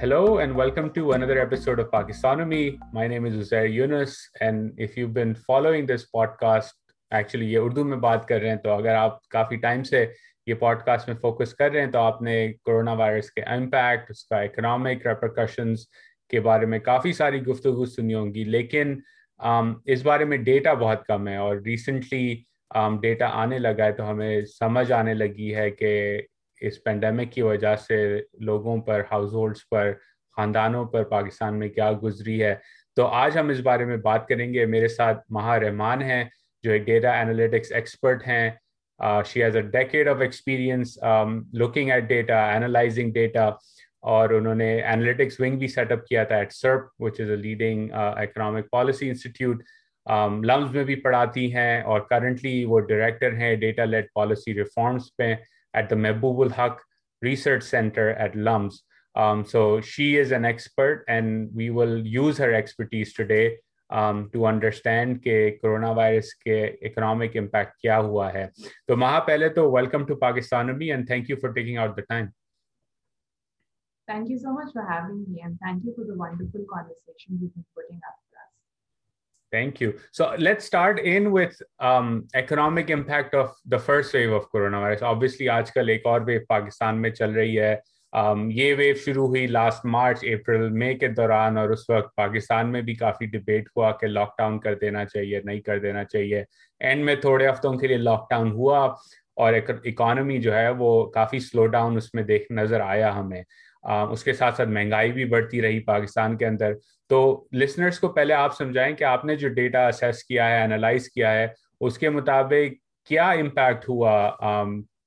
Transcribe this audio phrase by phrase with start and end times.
[0.00, 2.78] Hello and welcome to another episode of Pakistonomy.
[2.90, 6.72] My name is Uzair Yunus and if you've been following this podcast,
[7.12, 10.02] actually ये उर्दू में बात कर रहे हैं तो अगर आप काफ़ी टाइम से
[10.48, 15.06] ये पॉडकास्ट में फोकस कर रहे हैं तो आपने कोरोना वायरस के इम्पैक्ट उसका इकोनॉमिक
[15.06, 15.86] रेप्रकशंस
[16.30, 19.02] के बारे में काफ़ी सारी गुफ्तु सुनी होंगी लेकिन
[19.40, 22.26] um, इस बारे में डेटा बहुत कम है और रिसेंटली
[22.76, 26.26] डेटा um, आने लगा है तो हमें समझ आने लगी है कि
[26.62, 27.98] इस पेंडेमिक की वजह से
[28.42, 29.92] लोगों पर हाउस होल्ड्स पर,
[30.36, 32.60] ख़ानदानों पर पाकिस्तान में क्या गुजरी है?
[32.96, 36.30] तो आज हम इस बारे में बात करेंगे। मेरे साथ महा रहमान हैं,
[36.64, 40.94] जो एक डेटा एनालिटिक्स एक्सपर्ट हैं। She has a decade of experience
[41.56, 43.46] looking at data analysing data
[44.04, 47.84] और उन्होंने एनालिटिक्स विंग भी सेटअप किया था at CERP which is a leading
[48.22, 49.62] economic policy institute
[50.46, 55.32] LUMS में भी पढ़ाती हैं और करंटली वो डायरेक्टर हैं डेटा लेड पॉलिसी रिफॉर्म्स पे।
[55.74, 56.80] at the Mahbub ul Haq
[57.22, 58.82] Research Center at LUMS.
[59.16, 63.56] Um, so she is an expert, and we will use her expertise today
[63.90, 66.28] um, to understand the coronavirus
[66.82, 68.50] economic impact क्या हुआ है.
[68.88, 72.32] So, Maha, पहले welcome to Pakistonomy and thank you for taking out the time.
[74.06, 77.54] Thank you so much for having me, and thank you for the wonderful conversation you've
[77.54, 78.29] been putting up.
[79.52, 79.94] Thank you.
[80.12, 85.02] So let's start in with um, economic impact of the first wave of coronavirus.
[85.02, 87.80] Obviously, आजकल एक और wave Pakistan में चल रही है
[88.12, 92.66] um, ये wave शुरू हुई लास्ट मार्च अप्रैल मई के दौरान और उस वक्त पाकिस्तान
[92.66, 96.44] में भी काफ़ी डिबेट हुआ कि लॉकडाउन कर देना चाहिए नहीं कर देना चाहिए
[96.80, 98.86] एंड में थोड़े हफ्तों के लिए लॉकडाउन हुआ
[99.38, 99.54] और
[99.86, 103.44] इकोनॉमी जो है वो काफ़ी स्लो डाउन उसमें देख नज़र आया हमें
[103.84, 106.74] उसके साथ साथ महँगाई भी बढ़ती रही पाकिस्तान के अंदर।
[107.10, 111.30] तो लिसनर्स को पहले आप समझाएँ कि आपने जो डेटा असेस किया है एनालाइज किया
[111.30, 114.36] है उसके मुताबिक क्या इम्पैक्ट हुआ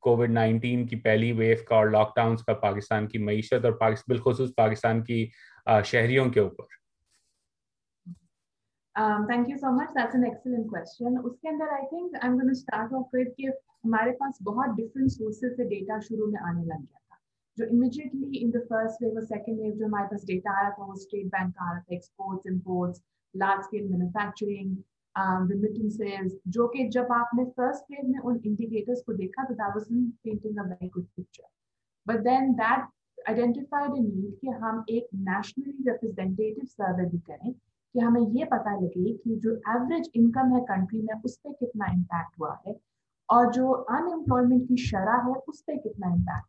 [0.02, 4.54] कोविड um, नाइन्टीन की पहली वेव का और लॉकडाउन का पाकिस्तान की मीशत और बिलखसूस
[4.58, 5.32] पाकिस्तान की
[5.68, 6.66] शहरियों के ऊपर?
[9.30, 12.56] Thank you so much that's an excellent question उसके अंदर think I am going to
[12.56, 13.46] start off with कि
[13.86, 17.00] हमारे पास बहुत डिफरेंट सोर्सेज से डेटा शुरू में आने लग गया।
[17.58, 20.69] जो immediately in the first wave और सेकेंड वेव जो हमारे पास डेटा आ रहा
[20.69, 23.03] था, वो स्टेट बैंक का आ रहा था exports imports
[23.36, 24.75] large scale manufacturing
[25.50, 30.14] remittances, जो कि जब आपने फ़र्स्ट वेव में उन इंडिकेटर्स को देखा तो that wasn't
[30.24, 31.44] painting a very good picture
[32.08, 32.88] but then that
[33.30, 39.14] identified need कि हम एक नेशनली रिप्रेजेंटेटिव सर्वे भी करें, कि हमें ये पता लगे
[39.14, 42.75] कि जो एवरेज इनकम है कंट्री में, उस पर कितना इम्पैक्ट हुआ है,
[43.30, 46.47] और जो अनएम्प्लॉयमेंट की शरह है, उस पर कितना इम्पैक्ट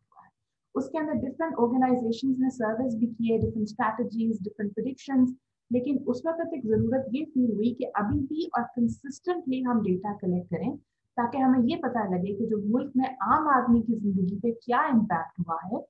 [0.75, 5.25] उसके अंदर डिफरेंट ऑर्गेनाइजेशन ने सर्विस भी किए डिफरेंट स्ट्रैटेजीज डिफरेंट प्रिडिक्शन
[5.71, 10.13] लेकिन उस वक्त एक ज़रूरत ये फील हुई कि अभी भी और कंसिस्टेंटली हम डेटा
[10.17, 10.75] कलेक्ट करें,
[11.17, 14.85] ताकि हमें ये पता लगे कि जो मुल्क में आम आदमी की ज़िंदगी पे क्या
[14.89, 15.83] इम्पैक्ट हुआ है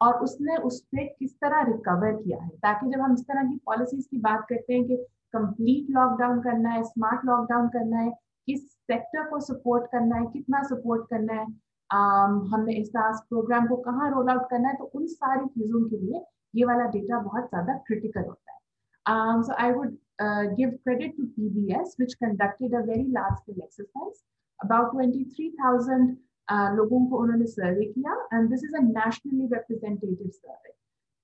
[0.00, 3.56] और उसने उस पर किस तरह रिकवर किया है। ताकि जब हम इस तरह की
[3.66, 4.96] पॉलिसीज़ की बात करते हैं कि
[5.34, 8.10] कंप्लीट लॉकडाउन करना है स्मार्ट लॉकडाउन करना है,
[8.48, 11.46] किस सेक्टर को सपोर्ट करना है, कितना सपोर्ट करना है
[11.92, 16.24] हमने एहसास प्रोग्राम को कहाँ रोल आउट करना है तो उन सारी चीज़ों के लिए
[16.54, 18.60] ये वाला डेटा बहुत ज़्यादा क्रिटिकल होता है।
[19.06, 23.62] um, so I would uh, give credit to PBS, which conducted a very large scale
[23.62, 24.20] exercise.
[24.60, 26.16] About 23,000
[26.48, 30.72] uh, लोगों को उन्होंने सर्वे किया and this is a nationally representative survey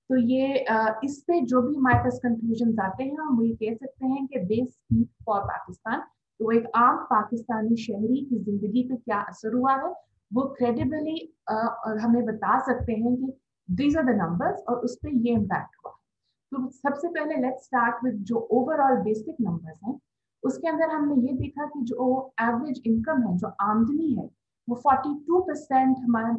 [0.09, 3.75] तो ये uh, इस पे जो भी हमारे पास कंक्लूजन आते हैं हम ये कह
[3.75, 5.99] सकते हैं कि दे स्पीक फॉर पाकिस्तान
[6.39, 9.93] तो एक आम पाकिस्तानी शहरी की ज़िंदगी पे क्या असर हुआ है?
[10.31, 11.17] वो क्रेडिबली
[12.01, 13.31] हमें बता सकते हैं कि
[13.69, 15.91] दीज आर द नंबर्स और उस पर ये इम्पैक्ट हुआ।
[16.51, 19.99] तो सबसे पहले लेट्स स्टार्ट विद जो ओवरऑल बेसिक नंबर्स हैं,
[20.43, 24.29] उसके अंदर हमने ये देखा कि जो एवरेज इनकम है, जो आमदनी है,
[24.67, 26.31] वो 42 परसेंट हमारा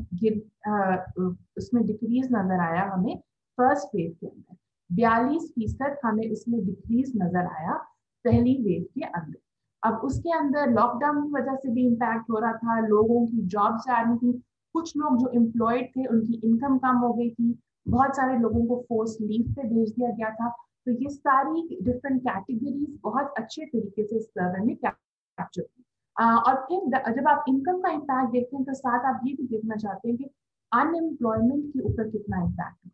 [1.58, 3.16] उसमें डिक्रीज नज़र आया हमें
[3.58, 4.56] फ़र्स्ट वेव के अंदर।
[4.90, 7.74] बयालीस फ़ीसद हमें उसमें डिक्रीज नज़र आया
[8.24, 9.38] पहली वेव के अंदर।
[9.82, 13.76] अब उसके अंदर लॉकडाउन की वजह से भी इम्पैक्ट हो रहा था, लोगों की जॉब
[13.78, 14.32] जा रही थी।
[14.74, 18.76] कुछ लोग जो एम्प्लॉयड थे, उनकी इनकम कम हो गई थी। बहुत सारे लोगों को
[18.88, 20.48] फोर्स लीव पे भेज दिया गया था।
[20.86, 25.84] तो ये सारी डिफरेंट कैटेगरीज बहुत अच्छे तरीके से सर्वे में कैप्चर की।
[26.16, 29.76] और फिर जब आप इनकम का इम्पैक्ट देखते हैं तो साथ आप ये भी देखना
[29.76, 30.30] चाहते हैं कि
[30.72, 32.90] अनएम्प्लॉयमेंट के ऊपर कितना इम्पैक्ट है।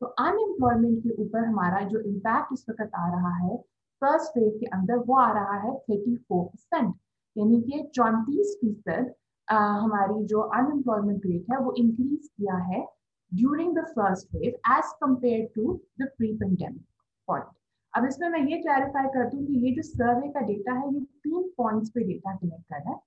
[0.00, 3.56] तो अनएम्प्लॉयमेंट के ऊपर हमारा जो इम्पैक्ट इस वक्त आ रहा है
[4.02, 6.94] फ़र्स्ट वेव के अंदर वो आ रहा है थर्टी फोर परसेंट
[7.36, 9.12] यानी कि चौंतीस फ़ीसद
[9.48, 12.84] हमारी जो अनएम्प्लॉयमेंट रेट है, वो इंक्रीज किया है
[13.32, 16.84] during the first wave as compared to the pre pandemic
[17.28, 17.46] point
[17.94, 21.00] अब इसमें मैं ये क्लैरिफाई कर दूँ कि ये जो सर्वे का डेटा है, ये
[21.00, 22.98] तीन पॉइंट्स पे डेटा कलेक्ट कर रहा है।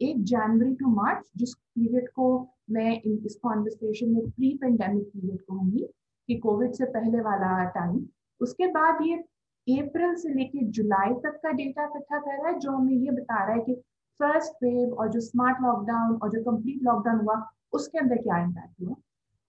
[0.00, 2.26] एक जनवरी टू मार्च जिस पीरियड को
[2.70, 5.86] मैं इन, इस कॉन्वर्सेशन में प्री पेंडेमिक पीरियड कहूँगी
[6.28, 8.04] कि कोविड से पहले वाला टाइम
[8.40, 9.16] उसके बाद ये
[9.66, 13.44] अप्रैल से लेके जुलाई तक का डेटा इकट्ठा कर रहा है, जो हमें ये बता
[13.44, 13.74] रहा है कि
[14.20, 17.42] फ़र्स्ट वेव और जो स्मार्ट लॉकडाउन और जो कंप्लीट लॉकडाउन हुआ,
[17.72, 18.94] उसके अंदर क्या इम्पैक्ट हुआ?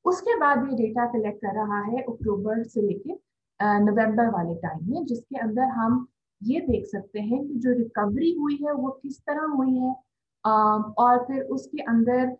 [0.06, 3.14] उसके बाद ये डेटा कलेक्ट कर रहा है अक्टूबर से लेके
[3.60, 6.06] नवंबर वाले टाइम में, जिसके अंदर हम
[6.42, 9.94] ये देख सकते हैं कि जो रिकवरी हुई है, वो किस तरह हुई है।
[10.46, 12.36] और फिर उसके अंदर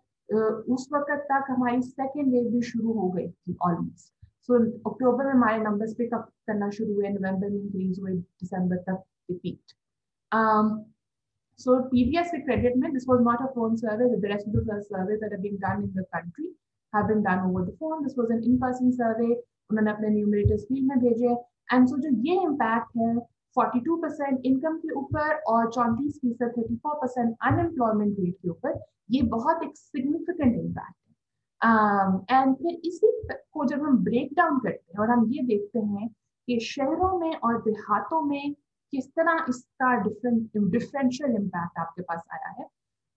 [0.74, 4.12] उस वक्त तक हमारी सेकेंड वेव भी शुरू हो गई थी ऑलमोस्ट
[4.48, 4.58] सो
[4.90, 9.74] अक्टूबर में हमारे नंबर्स पिकअप करना शुरू हुए नवंबर में इंक्रीज हुए दिसंबर तक repeat
[11.60, 14.06] So PBS accredited, this was not a phone survey.
[14.12, 16.48] The rest of the surveys that have been done in the country
[16.92, 18.02] have been done over the phone.
[18.02, 19.34] This was an in-person survey.
[19.70, 21.28] उन्होंने अपने numerators field में भेजे
[21.72, 23.14] and so जो ये impact है
[23.56, 28.78] 42 percent income के ऊपर और चौंतीस फ़ीसद थर्टी परसेंट अनएम्प्लॉयमेंट रेट के ऊपर
[29.16, 30.96] ये बहुत एक सिग्निफिकेंट इम्पैक्ट
[31.64, 35.78] एंड um, फिर इसी को जब हम ब्रेक डाउन करते हैं और हम ये देखते
[35.80, 36.08] हैं
[36.48, 38.54] कि शहरों में और देहातों में
[38.92, 42.66] किस तरह इसका डिफरेंट डिफरेंशियल इम्पैक्ट आपके पास आया है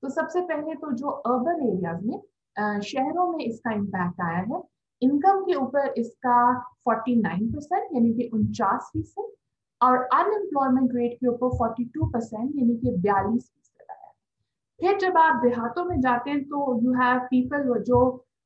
[0.04, 4.62] तो सबसे पहले तो जो अर्बन एरियाज़ में शहरों में इसका इम्पैक्ट आया है
[5.02, 6.38] इनकम के ऊपर इसका
[6.90, 9.32] 49 परसेंट यानी कि उनचास फ़ीसद
[9.82, 14.12] और अनएम्प्लॉयमेंट रेट के ऊपर 42 परसेंट यानी कि बयालीस फ़ीसद आया
[14.80, 18.00] फिर जब आप देहातों में जाते हैं तो यू हैव पीपल जो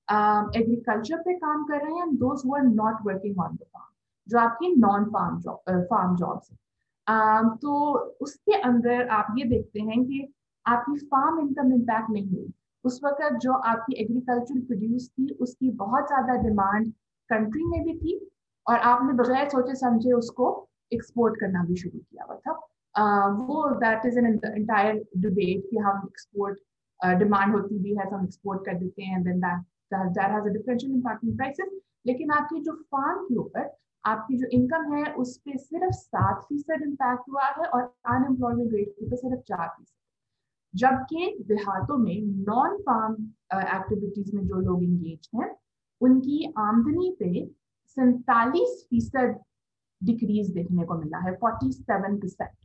[0.07, 3.89] एग्रीकल्चर uh, पे काम कर रहे हैं those who are not working on the farm
[4.27, 6.57] जो आपकी non farm job farm jobs है।
[7.57, 7.74] तो
[8.21, 10.27] उसके अंदर आप ये देखते हैं कि
[10.65, 12.51] आपकी फार्म इनकम इम्पैक्ट नहीं हुई।
[12.86, 16.92] उस वक्त जो आपकी एग्रीकल्चर प्रोड्यूस थी उसकी बहुत ज़्यादा डिमांड
[17.30, 18.19] कंट्री में भी थी
[18.65, 20.50] और आपने बजाय सोचे समझे उसको
[20.92, 22.59] एक्सपोर्ट करना भी शुरू किया हुआ था।
[22.95, 26.57] Uh, वो that is an entire debate कि हम एक्सपोर्ट
[27.19, 30.53] डिमांड होती भी है तो हम एक्सपोर्ट कर देते हैं then that that has a
[30.53, 33.69] differential impact in prices लेकिन आपकी जो फार्म के ऊपर,
[34.03, 38.89] आपकी जो इनकम है, उस पर सिर्फ़ सात फ़ीसद इम्पैक्ट हुआ है और अनएम्प्लॉयमेंट रेट
[38.89, 39.97] के ऊपर सिर्फ़ चार फ़ीसद।
[40.73, 43.13] जबकि देहातों में नॉन फार्म
[43.53, 45.55] एक्टिविटीज़ में जो लोग इंगेज हैं,
[46.01, 47.45] उनकी आमदनी पे
[47.97, 49.39] सैतालीस फ़ीसद
[50.01, 52.55] डिक्रीज देखने को मिला है फोर्टी सेवन परसेंट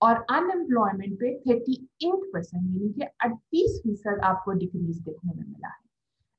[0.00, 5.68] और अनएम्प्लॉयमेंट पे थर्टी एट परसेंट यानी कि अड़तीस फ़ीसद आपको डिक्रीज देखने में मिला
[5.68, 5.82] है।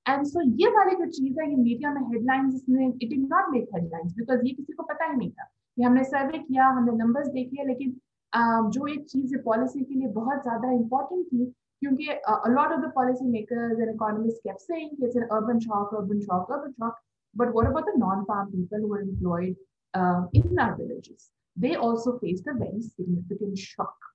[0.05, 3.51] एंड सो ये वाली जो चीज़ है ये मीडिया में हेडलाइंस इसमें it is not
[3.51, 5.43] make headlines because ये किसी को पता ही नहीं था।
[5.77, 7.91] कि हमने सर्वे किया हमने नंबर्स देखे लेकिन
[8.33, 11.45] uh, जो एक चीज़ है पॉलिसी के लिए बहुत ज़्यादा इंपॉर्टेंट थी
[11.81, 16.19] क्योंकि a lot of the policy makers and economist keep saying it's an urban shock urban
[16.21, 16.99] shock urban shock
[17.35, 22.49] but what about the non farm people who are in our villages they also faced
[22.49, 24.11] a very significant shock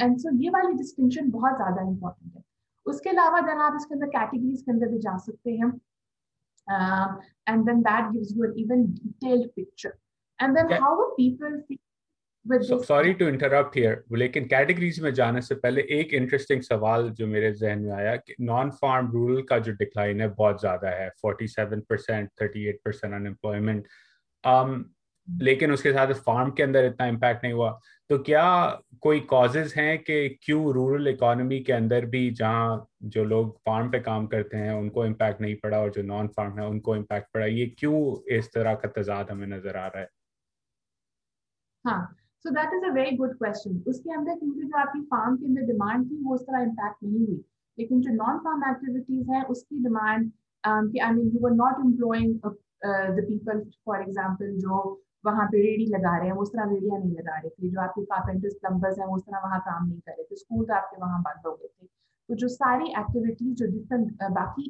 [0.00, 2.42] and so ये वाली डिस्टिंगशन बहुत ज़्यादा important है।
[2.86, 5.72] उसके अलावा then आप इसके अंदर कैटेगरीज के अंदर भी जा सकते हैं।
[7.48, 9.98] And then that gives you an even detailed picture
[10.38, 11.60] and then how are people
[12.46, 17.52] sorry to interrupt here लेकिन कैटेगरीज में जाने से पहले एक इंटरेस्टिंग सवाल जो मेरे
[17.52, 21.80] जहन में आया कि नॉन फार्म रूरल का जो डिक्लाइन है बहुत ज़्यादा है 47
[21.90, 23.86] percent thirty eight percent unemployment
[25.28, 27.70] लेकिन उसके साथ फार्म के अंदर इतना इम्पैक्ट नहीं हुआ।
[28.10, 28.44] तो क्या
[29.02, 34.00] कोई कॉजेज हैं कि क्यों रूरल इकोनॉमी के अंदर भी जहाँ जो लोग फार्म पे
[34.00, 37.46] काम करते हैं उनको इम्पैक्ट नहीं पड़ा और जो नॉन फार्म है उनको इम्पैक्ट पड़ा?
[37.46, 37.98] ये क्यों
[38.36, 40.08] इस तरह का तजाद हमें नज़र आ रहा है?
[41.84, 45.46] हाँ so that is a very good question उसके अंदर क्योंकि जो आपकी फार्म के
[45.46, 47.44] अंदर डिमांड थी वो उस तरह इम्पैक्ट नहीं हुई।
[47.78, 50.30] लेकिन जो नॉन फार्म एक्टिविटीज़ हैं उसकी demand
[50.64, 52.34] I mean you were not employing
[53.16, 57.12] the people for example जो वहाँ पे रेडी लगा रहे हैं, उस तरह रेडिया नहीं
[57.12, 60.24] लगा रहे थे, जो आपके कारपेंटर्स प्लम्बर्स हैं, उस तरह वहाँ काम नहीं कर रहे
[60.24, 61.86] थे स्कूल तो आपके वहाँ बंद हो गए थे।
[62.28, 64.64] तो जो सारी एक्टिविटीज़ जो डिफरेंट बाकी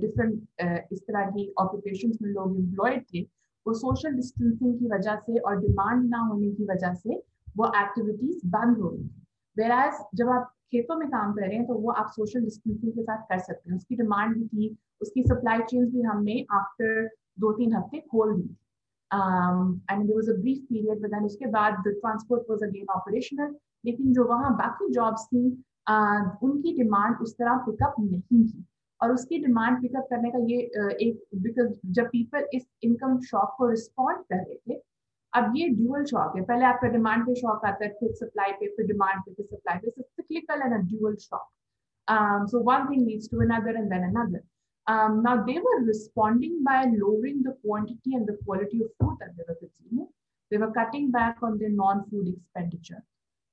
[0.00, 3.22] डिफरेंट इस तरह की ऑक्यूपेशन में लोग एम्प्लॉयड थे,
[3.66, 7.22] वो सोशल डिस्टेंसिंग की वजह से और डिमांड ना होने की वजह से
[7.56, 9.20] वो एक्टिविटीज़ बंद हो गई। थी
[9.56, 13.02] वेराज जब आप खेतों में काम कर रहे हैं तो वो आप सोशल डिस्टेंसिंग के
[13.02, 17.06] साथ कर सकते हैं। उसकी डिमांड भी थी, उसकी सप्लाई चेन भी हमने आफ्टर
[17.40, 18.56] दो तीन हफ़्ते खोल दी थी।
[19.11, 22.87] um, and there was a brief period but then उसके बाद the transport was again
[22.95, 23.53] operational
[23.85, 25.43] लेकिन जो वहाँ बाकी jobs थी
[25.87, 28.65] uh, उनकी डिमांड उस तरह पिकअप नहीं की
[29.01, 33.55] और उसकी डिमांड पिकअप करने का ये uh, एक बिकॉज जब पीपल इस इनकम शॉक
[33.57, 34.81] को रिस्पॉन्ड कर रहे थे
[35.33, 38.67] अब ये ड्यूअल शॉक है पहले आपका डिमांड पे शॉक आता है फिर सप्लाई पे
[38.75, 41.47] फिर डिमांड पे फिर सप्लाई पे cyclical and a dual shock
[42.07, 44.43] um, so one thing leads to another and then another
[44.88, 49.36] um, now they were responding by lowering the quantity and the quality of food that
[49.36, 50.08] they were consuming.
[50.50, 53.02] They were cutting back on their non-food expenditure.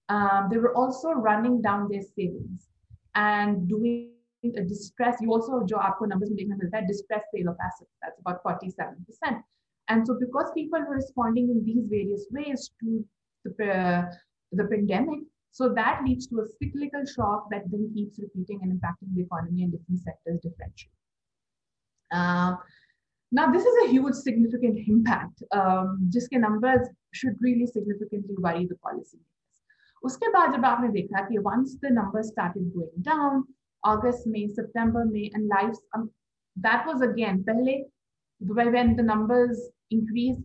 [0.09, 2.67] Um, they were also running down their savings
[3.13, 4.12] and doing
[4.43, 5.17] a distress.
[5.21, 6.31] You also, jo aapko numbers
[6.71, 7.91] that distress sale of assets.
[8.01, 9.43] That's about 47%.
[9.89, 13.05] And so because people were responding in these various ways to
[13.45, 14.05] the, uh,
[14.51, 15.19] the pandemic,
[15.51, 19.63] so that leads to a cyclical shock that then keeps repeating and impacting the economy
[19.63, 20.93] in different sectors differentially.
[22.12, 22.57] Uh,
[23.33, 25.43] now, this is a huge significant impact.
[25.52, 29.19] Um, जिसके numbers should really significantly worry the policy.
[30.04, 33.45] उसके बाद जब आपने देखा कि once the numbers started going down,
[33.85, 36.11] August, May, September, May, and life, um,
[36.57, 37.85] that was again पहले
[38.40, 39.59] when the numbers
[39.90, 40.43] increased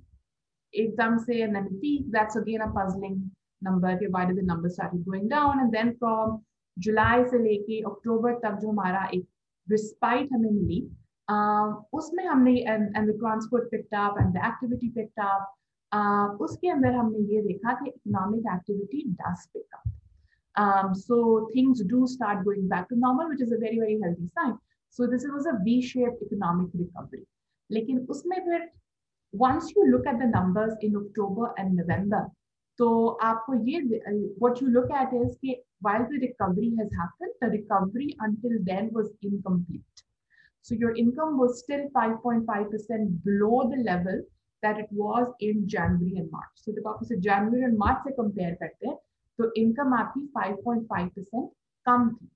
[0.75, 3.31] एकदम से and then peak, that's again a puzzling
[3.62, 3.89] number.
[3.89, 5.59] Okay, why did the number started going down?
[5.59, 6.43] And then from
[6.77, 9.27] July से लेके October तक जो हमारा एक
[9.71, 15.21] respite हमें मिली, uh, उसमें हमने and the transport picked up and the activity picked
[15.23, 21.19] up उसके अंदर हमने ये देखा कि economic activity does pick up so
[21.54, 24.54] things do start going back to normal which is a very very healthy sign
[24.99, 27.25] so this was a V shape economic recovery
[27.71, 28.71] लेकिन उसमें फिर
[29.35, 32.28] once you look at the numbers in October and November
[32.78, 32.87] तो
[33.23, 38.09] आपको ये what you look at is कि while the recovery has happened the recovery
[38.23, 40.04] until then was incomplete
[40.63, 44.21] So your income was still 5.5% below the level
[44.62, 46.55] that it was in January and March.
[46.55, 48.98] So जब आप उसे January and March से compare करते हैं,
[49.39, 51.50] तो income आपकी 5.5%
[51.88, 52.29] कम थी.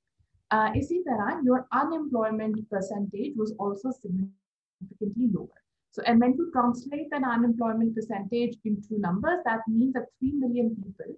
[0.54, 5.64] Uh, इसी तरह your unemployment percentage was also significantly lower.
[5.92, 10.76] So, and when you translate an unemployment percentage into numbers, that means that 3 million
[10.76, 11.16] people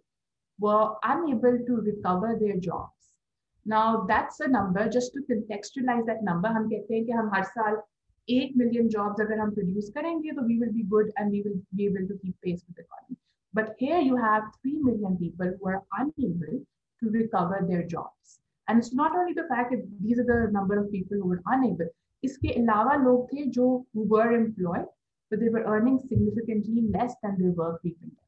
[0.60, 2.99] were unable to recover their jobs.
[3.66, 7.44] Now, that's a number, just to contextualize that number, हम कहते हैं कि हम हर
[7.44, 7.78] साल
[8.30, 11.60] 8 million jobs अगर हम produce करेंगे, तो we will be good and we will
[11.80, 13.18] be able to keep pace with the economy.
[13.54, 16.60] But here you have 3 million people who are unable
[17.02, 18.40] to recover their jobs.
[18.68, 21.44] And it's not only the fact that these are the number of people who are
[21.48, 21.90] unable,
[22.24, 24.86] इसके अलावा लोग थे जो were employed
[25.32, 28.19] but they were earning significantly less than they were pre-pandemic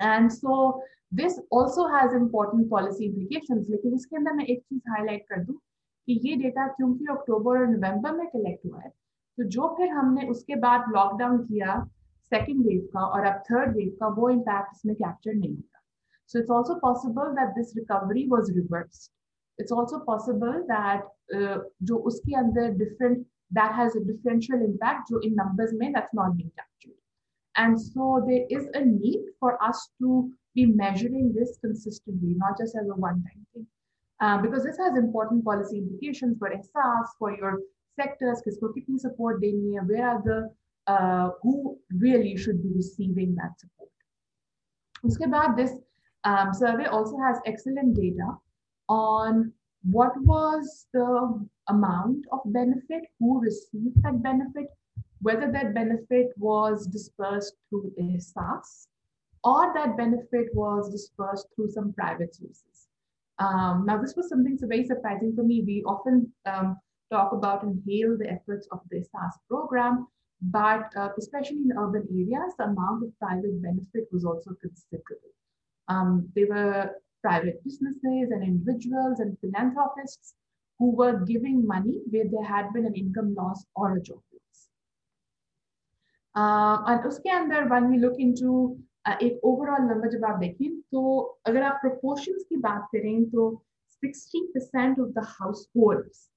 [0.00, 5.26] and so this also has important policy implications लेकिन इसके अंदर मैं एक चीज हाईलाइट
[5.28, 8.90] कर दूं कि ये डेटा क्योंकि अक्टूबर और नवंबर में कलेक्ट हुआ है
[9.38, 11.78] तो जो फिर हमने उसके बाद लॉकडाउन किया
[12.32, 15.82] सेकेंड वेव का और अब थर्ड वेव का वो इम्पैक्ट इसमें कैप्चर नहीं होता
[16.30, 19.10] so it's also possible that this recovery was reversed
[19.58, 21.02] it's also possible that
[21.36, 26.14] uh, जो उसके अंदर different that has a differential impact जो in numbers में that's
[26.14, 26.96] not being captured
[27.57, 32.75] and so there is a need for us to be measuring this consistently, not just
[32.75, 33.67] as a one-time thing.
[34.21, 37.59] Uh, because this has important policy implications for SRs, for your
[37.99, 40.49] sectors, for kitni support deni hai, where are the,
[40.87, 43.89] uh, who really should be receiving that support.
[45.57, 45.71] This
[46.23, 48.37] um, survey also has excellent data
[48.87, 49.51] on
[49.83, 54.67] what was the amount of benefit, who received that benefit,
[55.25, 58.87] whether that benefit was dispersed through a Ehsaas
[59.43, 62.87] or that benefit was dispersed through some private sources.
[63.39, 65.63] Um, now, this was something so very surprising for me.
[65.65, 66.77] We often um,
[67.11, 70.05] talk about and hail the efforts of the Ehsaas program,
[70.41, 75.33] but uh, especially in urban areas, the amount of private benefit was also considerable.
[75.87, 76.91] Um, were
[77.23, 80.35] private businesses and individuals and philanthropists
[80.77, 84.19] who were giving money where there had been an income loss or a job
[86.34, 86.42] loss.
[86.42, 88.76] Uh, and उसके अंदर when we look into
[89.08, 93.62] uh, एक overall number जब आप देखें तो अगर आप proportions की बात करें तो
[94.04, 96.28] 60% of the households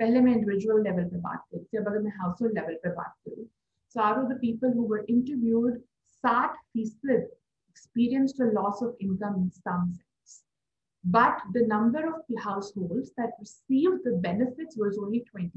[0.00, 3.14] पहले मैं individual level पे बात करी थी अब अगर मैं household level पे बात
[3.28, 3.46] करूँ
[3.88, 5.82] so out of the people who were interviewed
[6.24, 7.28] 60 फीसद
[7.70, 10.06] experienced a loss of income in some sense
[11.04, 15.50] but the number of the households that received the benefits was only 20%.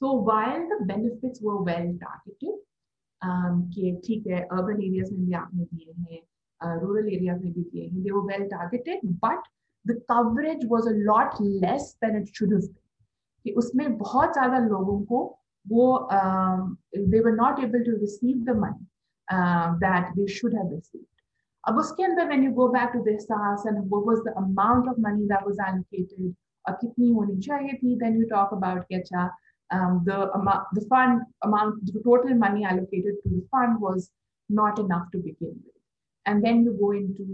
[0.00, 2.56] So while the benefits were well targeted,
[3.22, 3.70] um,
[4.52, 6.22] urban areas mein bhi aapne diye
[6.82, 9.40] rural areas mein bhi diye hai, they were well targeted, but
[9.84, 12.82] the coverage was a lot less than it should have been.
[13.42, 13.54] Ki
[16.10, 16.78] um,
[17.12, 18.86] they were not able to receive the money
[19.30, 21.04] uh, that they should have received.
[21.66, 24.88] Ab uske andar when you go back to the Ehsaas and what was the amount
[24.88, 26.34] of money that was allocated,
[26.66, 29.02] or kitni honi chahiye thi, then you talk about, ki,
[29.71, 34.11] um, the amount the fund amount the total money allocated to the fund was
[34.49, 35.81] not enough to begin with
[36.25, 37.27] and then you go into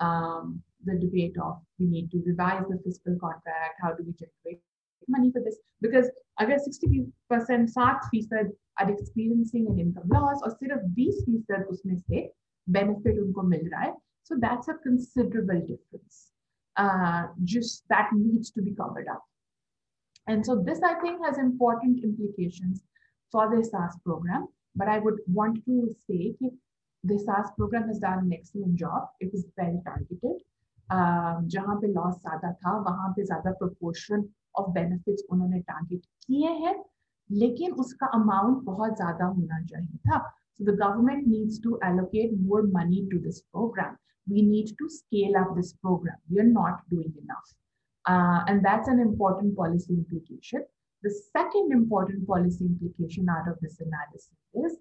[0.00, 4.60] um, the debate of we need to revise the fiscal contract how do we generate
[5.08, 6.10] money for this because
[6.40, 12.28] अगर 60% 60 फीसद are experiencing an income loss और सिर्फ 20 फीसद उसमें से
[12.76, 13.92] benefit unko mil raha hai.
[14.22, 16.32] So that's a considerable difference.
[16.76, 19.22] uh, just that needs to be covered up.
[20.27, 22.83] and so this, I think, has important implications
[23.31, 24.47] for the Ehsaas program.
[24.75, 26.35] But I would want to say
[27.03, 29.07] the Ehsaas program has done an excellent job.
[29.19, 30.43] It was well targeted.
[30.89, 34.23] Um, जहाँ पे loss ज्यादा था वहां पे ज्यादा proportion
[34.59, 36.75] of benefits उन्होंने target किए हैं
[37.39, 40.21] लेकिन उसका अमाउंट बहुत ज्यादा होना चाहिए था
[40.59, 43.97] So the government needs to allocate more money to this program.
[44.27, 46.15] We need to scale up this program.
[46.29, 47.53] We are not doing enough.
[48.06, 50.64] Uh, and that's an important policy implication.
[51.02, 54.78] The second important policy implication out of this analysis is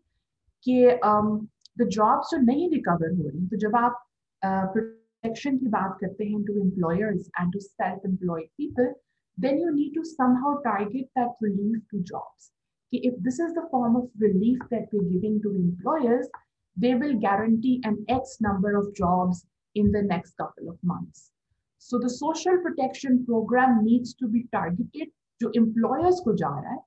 [0.65, 3.99] that um, the jobs जो नहीं recover हो रही तो जब आप
[4.45, 8.93] uh, protection की बात करते हैं to employers and to self-employed people,
[9.37, 12.51] then you need to somehow target that relief to jobs
[12.91, 16.27] if this is the form of relief that we're giving to employers,
[16.75, 21.31] they will guarantee an X number of jobs in the next couple of months.
[21.77, 25.09] So the social protection program needs to be targeted
[25.41, 26.77] to employers ko ja raha hai,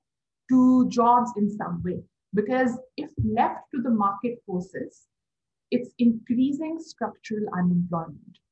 [0.49, 1.99] to jobs in some way.
[2.33, 5.07] Because if left to the market forces,
[5.71, 8.43] it's increasing structural unemployment.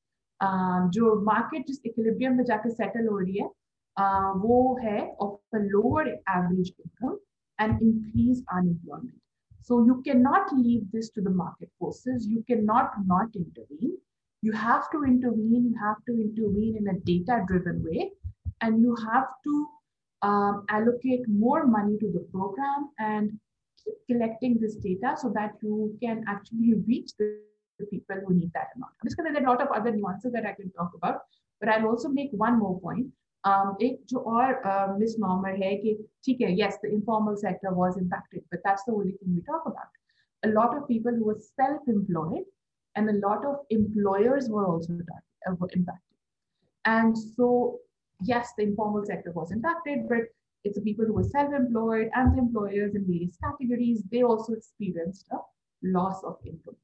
[0.42, 5.56] Um, जो market जिस equilibrium में जाकर settle हो रही है uh, वो है of
[5.56, 7.18] a lower average income
[7.60, 9.20] and increase unemployment.
[9.62, 12.28] So you cannot leave this to the market forces.
[12.28, 13.98] You cannot not intervene.
[14.42, 15.66] You have to intervene.
[15.72, 18.12] You have to intervene in a data-driven way,
[18.62, 19.68] and you have to
[20.22, 23.40] um, allocate more money to the program and
[23.84, 27.40] keep collecting this data so that you can actually reach the,
[27.80, 28.94] the people who need that amount.
[29.02, 30.92] I'm just going to there are a lot of other nuances that I can talk
[30.96, 31.22] about,
[31.60, 33.08] but I'll also make one more point.
[33.46, 34.62] Um, एक जो और
[35.00, 38.94] मिसनॉमर uh, है कि ठीक है yes the informal sector was impacted but that's the
[38.94, 39.90] only thing we talk about
[40.46, 42.46] a lot of people who were self-employed
[42.98, 46.18] and a lot of employers were also uh, were impacted
[46.86, 47.80] and so
[48.22, 50.20] yes the informal sector was impacted but
[50.64, 55.26] it's the people who were self-employed and the employers in various categories they also experienced
[55.32, 55.38] a
[55.84, 56.76] loss of income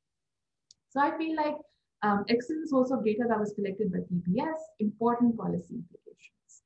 [0.89, 1.55] so i feel like
[2.01, 6.63] um, excellent source of data that was collected by PBS, important policy implications.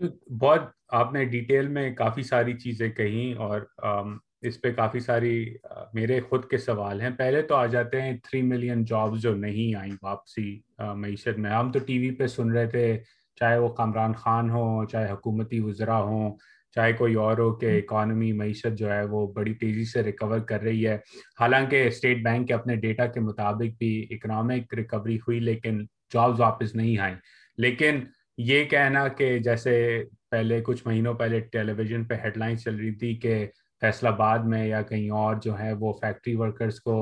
[0.00, 0.08] तो
[0.42, 3.68] बहुत आपने detail में काफ़ी सारी चीज़ें कही और
[4.43, 5.35] इस पे काफ़ी सारी
[5.95, 9.73] मेरे खुद के सवाल हैं। पहले तो आ जाते हैं थ्री मिलियन जॉब्स जो नहीं
[9.75, 12.97] आई वापसी मीशत में। हम तो टीवी पे सुन रहे थे
[13.37, 16.37] चाहे वो कमरान खान हो चाहे हुकूमती वज्रा हो
[16.75, 20.61] चाहे कोई और हो कि इकॉनमी मीशत जो है वो बड़ी तेज़ी से रिकवर कर
[20.61, 21.01] रही है।
[21.39, 26.71] हालाँकि स्टेट बैंक के अपने डेटा के मुताबिक भी इकनॉमिक रिकवरी हुई लेकिन जॉब्स वापस
[26.75, 27.13] नहीं आई।
[27.57, 28.07] लेकिन
[28.39, 29.75] ये कहना कि जैसे
[30.31, 33.45] पहले कुछ महीनों पहले टेलीविज़न पे हेडलाइंस चल रही थी कि
[33.81, 36.95] फैसलाबाद में या कहीं और जो है वो फैक्ट्री वर्कर्स को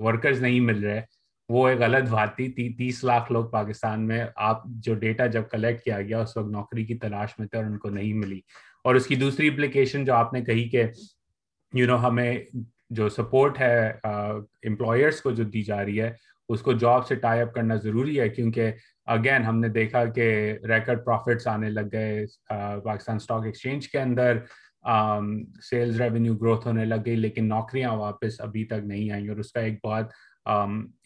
[0.00, 1.02] वर्कर्स नहीं मिल रहे,
[1.48, 5.84] वो एक गलत बात थी। तीस लाख लोग पाकिस्तान में, आप जो डेटा जब कलेक्ट
[5.84, 8.42] किया गया, उस वक्त नौकरी की तलाश में थे और उनको नहीं मिली।
[8.84, 10.88] और उसकी दूसरी इम्प्लीकेशन जो आपने कही कि
[11.72, 12.46] यू नो हमें
[12.92, 14.00] जो सपोर्ट है
[14.66, 16.16] एम्प्लॉयर्स को जो दी जा रही है,
[16.48, 18.72] उसको जॉब से टाई अप करना ज़रूरी है, क्योंकि
[19.08, 20.26] अगेन हमने देखा कि
[20.64, 24.42] रिकॉर्ड प्रॉफिट्स आने लग गए पाकिस्तान स्टॉक एक्सचेंज के अंदर।
[24.86, 29.60] सेल्स रेवेन्यू ग्रोथ होने लग गई लेकिन नौकरियाँ वापस अभी तक नहीं आई और उसका
[29.60, 30.10] एक बहुत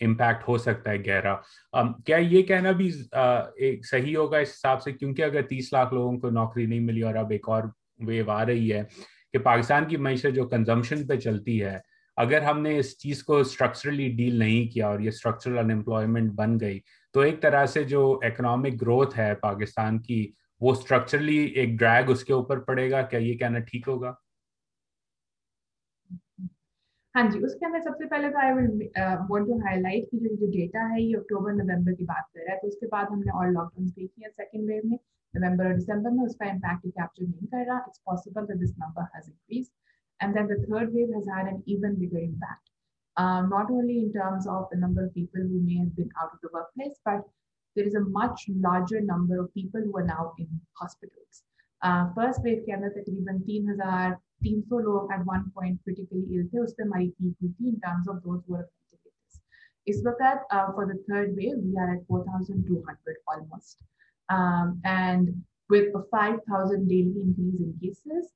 [0.02, 1.42] इम्पैक्ट हो सकता है गहरा।
[1.76, 4.92] um, क्या ये कहना भी uh, एक सही होगा इस हिसाब से?
[4.92, 8.42] क्योंकि अगर तीस लाख लोगों को नौकरी नहीं मिली और अब एक और वेव आ
[8.42, 8.82] रही है
[9.32, 11.82] कि पाकिस्तान की मीशत जो कंजम्पशन पे चलती है
[12.18, 16.82] अगर हमने इस चीज़ को स्ट्रक्चरली डील नहीं किया और ये स्ट्रक्चरल अनएम्प्लॉयमेंट बन गई
[17.14, 22.32] तो एक तरह से जो इकोनॉमिक ग्रोथ है पाकिस्तान की वो स्ट्रक्चरली एक ड्रैग उसके
[22.32, 24.16] ऊपर पड़ेगा क्या ये कहना ठीक होगा?
[27.16, 28.90] हाँ जी उसके अंदर सबसे पहले तो I will
[29.30, 32.52] want to highlight कि जो जो डेटा है ये अक्टूबर नवंबर की बात कर रहा
[32.54, 34.98] है तो उसके बाद हमने और लॉकडाउन देखी है सेकेंड वेव में
[35.34, 39.02] नवंबर और दिसंबर में उसका इम्पैक्ट कैप्चर नहीं कर रहा it's possible that this number
[39.16, 39.30] has
[40.20, 42.70] And then the third wave has had an even bigger impact,
[43.16, 46.32] um, not only in terms of the number of people who may have been out
[46.32, 47.20] of the workplace, but
[47.77, 51.43] there is a much larger number of people who are now in hospitals.
[51.81, 56.73] Uh, first wave के अंदर तकरीबन 3,300 लोग at one point critically ill थे उस
[56.77, 59.41] पर हमारी peak हुई थी in terms of those who are ventilators.
[59.87, 63.83] इस वक्त uh, for the third wave we are at 4,200 almost,
[64.29, 65.33] um, and
[65.69, 68.31] with a 5,000 daily increase in cases,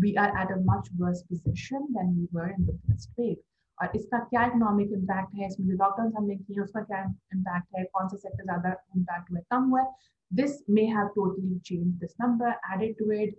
[0.00, 3.38] we are at a much worse position than we were in the first wave.
[3.79, 5.47] और इसका क्या economic impact है?
[5.47, 7.01] इसमें जो lockdown हमने किए उसका क्या
[7.33, 7.83] इम्पैक्ट है?
[7.85, 9.83] कौन सा सेक्टर ज़्यादा इम्पैक्ट हुआ कम हुआ
[10.31, 13.37] this may have totally change this number added to it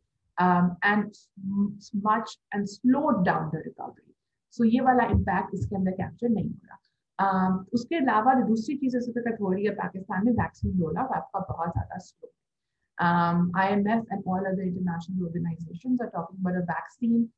[0.85, 1.11] and
[2.07, 4.15] much and slow down the recovery
[4.55, 6.79] so ये वाला इम्पैक्ट इसके अंदर कैप्चर नहीं हो रहा।
[7.19, 10.81] um, उसके अलावा जो दूसरी चीज़ इस पर तो हो रही है पाकिस्तान में वैक्सीन
[10.81, 12.31] रोल आउट आपका बहुत ज़्यादा slow
[13.61, 17.29] I M F and all other international organization are talking about a vaccine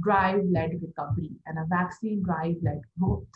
[0.00, 3.26] drive-led recovery and a vaccine drive-led growth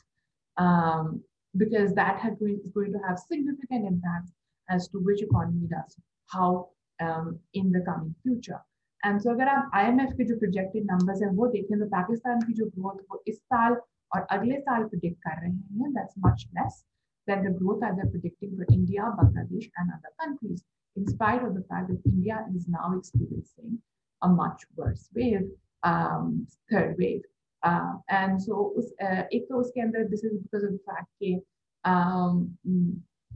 [0.56, 1.20] um,
[1.56, 4.30] because that going, is going to have significant impact
[4.70, 5.96] as to which economy does
[6.28, 6.68] how
[7.00, 8.60] um, in the coming future.
[9.04, 12.52] And so अगर आप IMF के जो projected numbers हैं वो देखें तो पाकिस्तान की
[12.58, 13.76] जो growth वो इस साल
[14.14, 16.84] और अगले साल predict कर रहे हैं that's much less
[17.26, 20.62] than the growth that they're predicting for India, Bangladesh and other countries
[20.96, 23.78] in spite of the fact that India is now experiencing
[24.22, 25.50] a much worse wave,
[25.82, 27.22] um, third wave.
[27.62, 31.08] Uh, and so उस uh, एक तो उसके अंदर this is because of the fact
[31.22, 31.40] कि
[31.84, 32.50] um,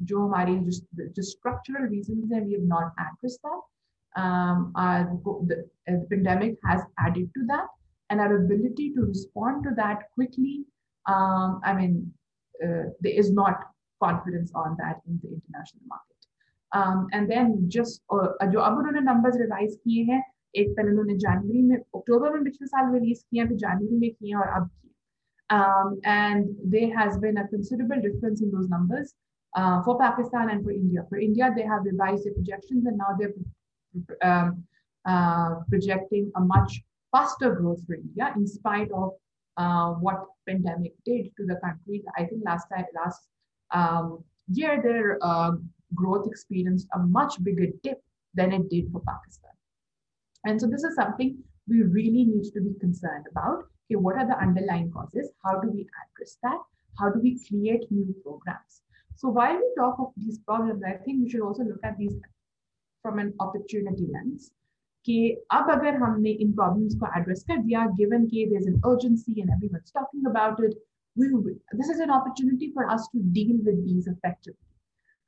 [0.03, 3.63] जो हमारी जो जो structural reasons हैं we have not addressed that.
[4.17, 5.05] Um, uh,
[5.47, 7.69] the, the pandemic has added to that,
[8.11, 10.65] and our ability to respond to that quickly.
[11.07, 12.13] Um, I mean,
[12.65, 13.61] uh, there is not
[14.03, 16.17] confidence on that in the international market.
[16.75, 18.03] And then just
[18.53, 20.23] जो अब उन्होंने numbers revise किए हैं
[20.57, 24.35] एक पहले उन्होंने जनवरी में अक्टूबर में पिछले साल रिलीज किए फिर जनवरी में किए
[24.35, 24.87] और अब किए
[25.51, 29.15] um, and there has been a considerable difference in those numbers
[29.57, 31.05] uh, for Pakistan and for India.
[31.09, 33.35] For India, they have revised their projections and now they're
[34.23, 34.65] um,
[35.05, 36.83] uh, projecting a much
[37.13, 39.13] faster growth for India in spite of
[39.57, 42.03] uh, what pandemic did to the country.
[42.17, 43.29] I think last time, last
[43.73, 45.19] um, year, their
[45.95, 48.03] growth experienced a much bigger dip
[48.35, 49.50] than it did for Pakistan.
[50.45, 53.65] And so this is something we really need to be concerned about.
[53.87, 55.31] Okay, what are the underlying causes?
[55.45, 56.59] How do we address that?
[56.99, 58.83] How do we create new programs?
[59.17, 62.15] So while we talk of these problems, I think we should also look at these
[63.03, 64.51] from an opportunity lens.
[65.07, 65.17] कि
[65.55, 69.43] अब अगर हमने इन problems को address कर दिया given के there is N urgency
[69.43, 70.73] and everyone's talking about it
[71.21, 71.29] we
[71.81, 74.67] this is an opportunity for us to deal with these effectively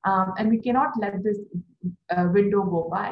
[0.05, 1.39] um, and we cannot let this
[2.15, 3.07] uh, window go by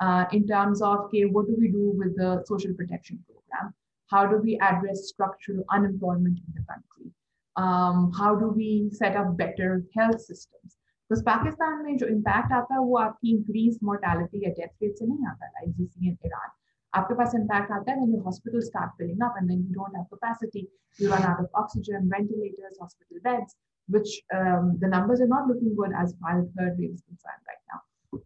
[0.00, 3.74] uh, in terms of, okay, what do we do with the social protection program?
[4.10, 7.10] How do we address structural unemployment in the country?
[7.56, 10.76] Um, how do we set up better health systems?
[11.08, 15.06] Because Pakistan में जो impact आता है वो आपकी increased mortality या death rate से
[15.06, 16.50] नहीं आता like you see in Iran.
[16.94, 19.94] आपके पास impact आता है when your hospitals start filling up and then you don't
[19.96, 23.56] have capacity, you run out of oxygen, ventilators, hospital beds,
[23.88, 27.42] which um, the numbers are not looking good as far as third wave is concerned
[27.52, 27.80] right now.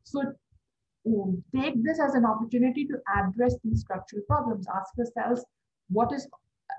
[0.05, 0.23] So
[1.56, 4.68] take this as an opportunity to address these structural problems.
[4.74, 5.44] Ask yourselves,
[5.90, 6.28] what is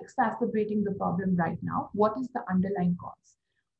[0.00, 1.90] exacerbating the problem right now?
[1.92, 3.36] What is the underlying cause?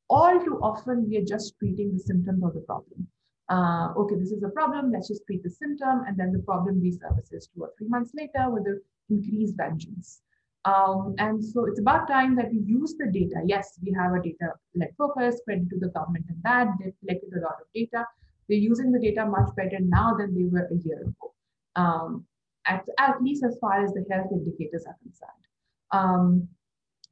[0.09, 3.07] All too often, we are just treating the symptoms of the problem.
[3.49, 6.81] Uh, okay, this is a problem, let's just treat the symptom, and then the problem
[6.81, 10.21] resurfaces two or three months later with an increased vengeance.
[10.65, 13.41] Um, and so it's about time that we use the data.
[13.45, 17.41] Yes, we have a data-led focus, credit to the government and that, they've collected a
[17.41, 18.05] lot of data.
[18.48, 21.34] They're using the data much better now than they were a year ago,
[21.76, 22.24] um,
[22.66, 25.44] at, at least as far as the health indicators are concerned.
[25.92, 26.48] Um,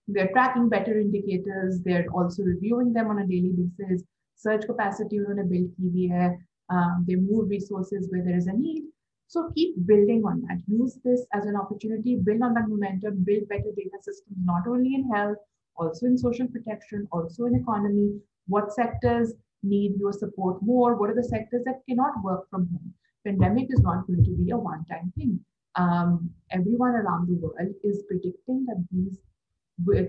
[0.09, 1.81] they're tracking better indicators.
[1.85, 4.03] They're also reviewing them on a daily basis.
[4.37, 6.39] Search capacity उन्होंने build की हुई है.
[6.71, 8.85] Um, they move resources where there is a need.
[9.29, 10.59] So keep building on that.
[10.69, 14.95] Use this as an opportunity, build on that momentum, build better data systems, not only
[14.95, 15.39] in health,
[15.77, 18.21] also in social protection, also in economy.
[18.47, 20.97] What sectors need your support more?
[20.97, 22.95] What are the sectors that cannot work from home?
[23.25, 25.41] Pandemic is not going to be a one-time thing.
[25.75, 29.19] Um, everyone around the world is predicting that these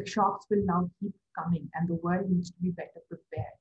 [0.07, 3.57] shocks will now keep coming and the world needs to be better prepared.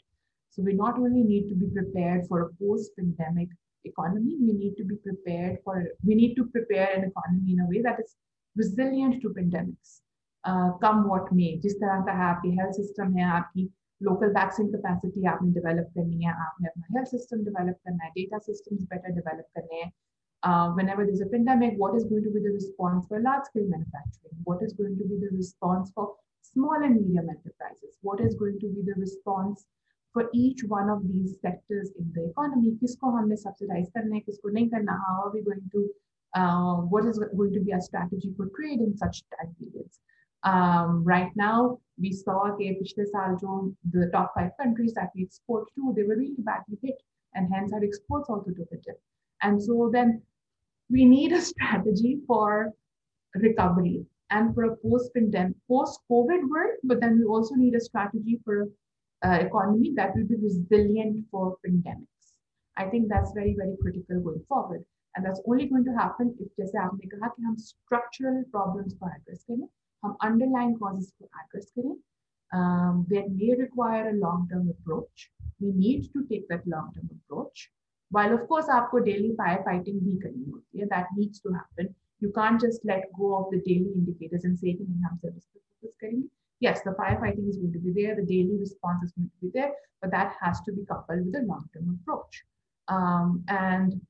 [0.50, 3.48] So we not only need to be prepared for a post-pandemic
[3.84, 7.66] economy, we need to be prepared for, we need to prepare an economy in a
[7.66, 8.14] way that is
[8.56, 10.00] resilient to pandemics.
[10.44, 13.68] Uh, come what may, जिस तरह का है आपकी health system है आपकी
[14.00, 18.42] local vaccine capacity आपने develop करनी है आपने अपना health system develop करना है data
[18.48, 19.92] systems better develop करने हैं
[20.42, 23.66] uh, whenever there's a pandemic, what is going to be the response for large scale
[23.68, 24.36] manufacturing?
[24.44, 27.96] What is going to be the response for small and medium enterprises?
[28.02, 29.66] What is going to be the response
[30.12, 34.52] for each one of these sectors in the economy kisko humne subsidize karna hai kisko
[34.58, 35.82] nahi karna how are we going to
[36.40, 40.00] uh, what is going to be our strategy for trade in such time periods
[40.52, 41.58] um, right now
[42.04, 43.58] we saw ke pichle saal jo
[43.96, 47.04] the top 5 countries that we export to they were really badly hit
[47.34, 49.00] and hence our exports also took a dip
[49.48, 50.16] and so then
[50.96, 52.50] we need a strategy for
[53.46, 53.96] recovery
[54.36, 58.40] and for a post pandemic post covid world but then we also need a strategy
[58.44, 58.58] for
[59.24, 62.06] uh, economy that will be resilient for pandemics.
[62.76, 64.84] I think that's very, very critical going forward.
[65.14, 69.06] And that's only going to happen if जैसे आपने कहा कि हम structural problems को
[69.08, 69.68] address करें,
[70.04, 71.96] हम underlying causes को address करें.
[72.52, 75.30] um, that may require a long-term approach.
[75.60, 77.70] We need to take that long-term approach.
[78.10, 81.94] While of course आपको daily firefighting भी करनी होती है, that needs to happen.
[82.20, 85.44] You can't just let go of the daily indicators and say कि नहीं हम service
[85.44, 86.28] पे focus करेंगे.
[86.60, 89.50] Yes, the firefighting is going to be there, the daily response is going to be
[89.52, 92.44] there, but that has to be coupled with a long-term approach.
[92.88, 94.00] Um, and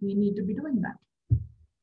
[0.00, 0.98] we need to be doing that.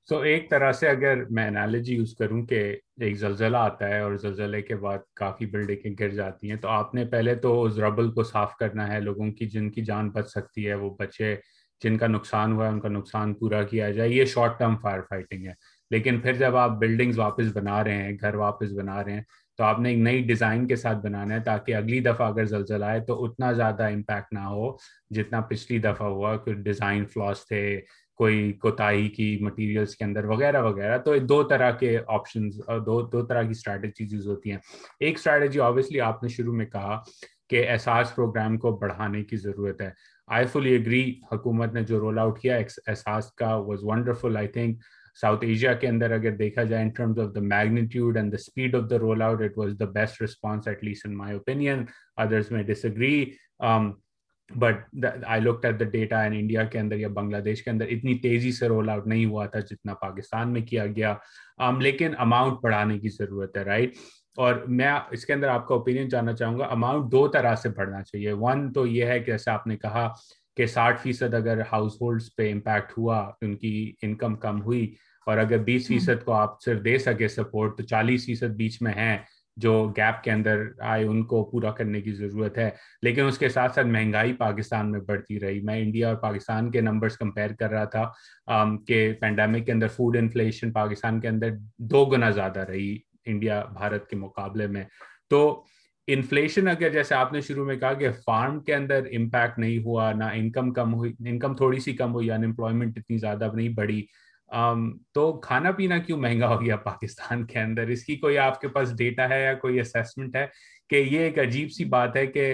[0.10, 2.60] So so, एक तरह से अगर मैं analogy use करूं कि
[3.03, 7.05] एक जलजला आता है और जलजले के बाद काफ़ी बिल्डिंगें गिर जाती हैं। तो आपने
[7.05, 10.75] पहले तो उस रबल को साफ़ करना है लोगों की, जिनकी जान बच सकती है,
[10.75, 11.35] वो बचे,
[11.83, 15.55] जिनका नुकसान हुआ है उनका नुकसान पूरा किया जाए। ये शॉर्ट टर्म फायर फाइटिंग है।
[15.91, 19.27] लेकिन फिर जब आप बिल्डिंग्स वापस बना रहे हैं, घर वापस बना रहे हैं
[19.59, 23.01] तो आपने एक नई डिज़ाइन के साथ बनाना है ताकि अगली दफ़ा अगर जलजला आए
[23.01, 24.79] तो उतना ज़्यादा इम्पैक्ट ना हो
[25.13, 27.63] जितना पिछली दफ़ा हुआ कुछ डिज़ाइन फ्लॉस थे
[28.19, 32.49] कोई कोताही की मटेरियल्स के अंदर वगैरह वगैरह तो दो तरह के ऑप्शन
[32.87, 34.61] दो दो तरह की स्ट्रैटेजीज यूज़ होती हैं।
[35.03, 37.03] एक स्ट्रैटेजी ऑब्वियसली आपने शुरू में कहा
[37.51, 39.93] कि एहसास प्रोग्राम को बढ़ाने की ज़रूरत है।
[40.29, 44.81] आई फुली एग्री हुकूमत ने जो रोल आउट किया एहसास का was wonderful I think
[45.17, 48.75] South Asia के अंदर अगर देखा जाए in terms of the magnitude and the speed
[48.75, 51.87] of the roll out it was the best response at least in my opinion
[52.19, 53.15] others may disagree
[54.51, 58.15] but I look at the data in India के अंदर या बांग्लादेश के अंदर इतनी
[58.19, 61.19] तेज़ी से roll out नहीं हुआ था जितना पाकिस्तान में किया गया
[61.61, 64.11] um, लेकिन अमाउंट बढ़ाने की ज़रूरत है राइट right?
[64.39, 68.69] और मैं इसके अंदर आपका ओपिनियन जानना चाहूँगा अमाउंट दो तरह से बढ़ना चाहिए वन
[68.71, 70.07] तो ये है कि जैसे आपने कहा
[70.57, 73.73] कि साठ फ़ीसद अगर हाउस होल्ड पे इम्पैक्ट हुआ उनकी
[74.05, 74.95] इनकम कम हुई
[75.27, 78.81] और अगर बीस हम्म। फ़ीसद को आप सिर्फ़ दे सके सपोर्ट तो चालीस फ़ीसद बीच
[78.83, 79.25] में है
[79.57, 83.85] जो गैप के अंदर आए, उनको पूरा करने की ज़रूरत है। लेकिन उसके साथ साथ
[83.87, 88.13] महँगाई पाकिस्तान में बढ़ती रही। मैं इंडिया और पाकिस्तान के नंबर्स कंपेयर कर रहा था
[88.51, 94.07] कि पेंडेमिक के अंदर फ़ूड इन्फ्लेशन पाकिस्तान के अंदर दो गुना ज़्यादा रही इंडिया, भारत
[94.11, 94.87] के मुकाबले में।
[95.31, 95.65] तो
[96.09, 100.31] इन्फ्लेशन अगर जैसे आपने शुरू में कहा कि फार्म के अंदर इम्पैक्ट नहीं हुआ, ना
[100.33, 104.07] इनकम कम हुई इनकम थोड़ी सी कम हुई अनएम्प्लॉयमेंट इतनी ज़्यादा नहीं बढ़ी
[104.55, 109.27] तो खाना पीना क्यों महँगा हो गया पाकिस्तान के अंदर इसकी कोई आपके पास डेटा
[109.27, 110.47] है या कोई असेसमेंट है
[110.91, 112.53] कि ये एक अजीब सी बात है कि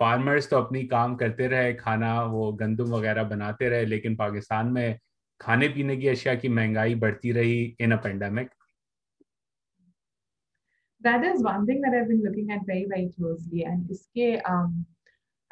[0.00, 4.98] फार्मर्स तो अपनी काम करते रहे खाना वो गंदम वगैरह बनाते रहे लेकिन पाकिस्तान में
[5.40, 8.50] खाने पीने की अशिया की महँगाई बढ़ती रही in a pandemic
[11.00, 13.64] That is one thing that I've been looking at very, very closely.
[13.64, 14.86] And iske, um,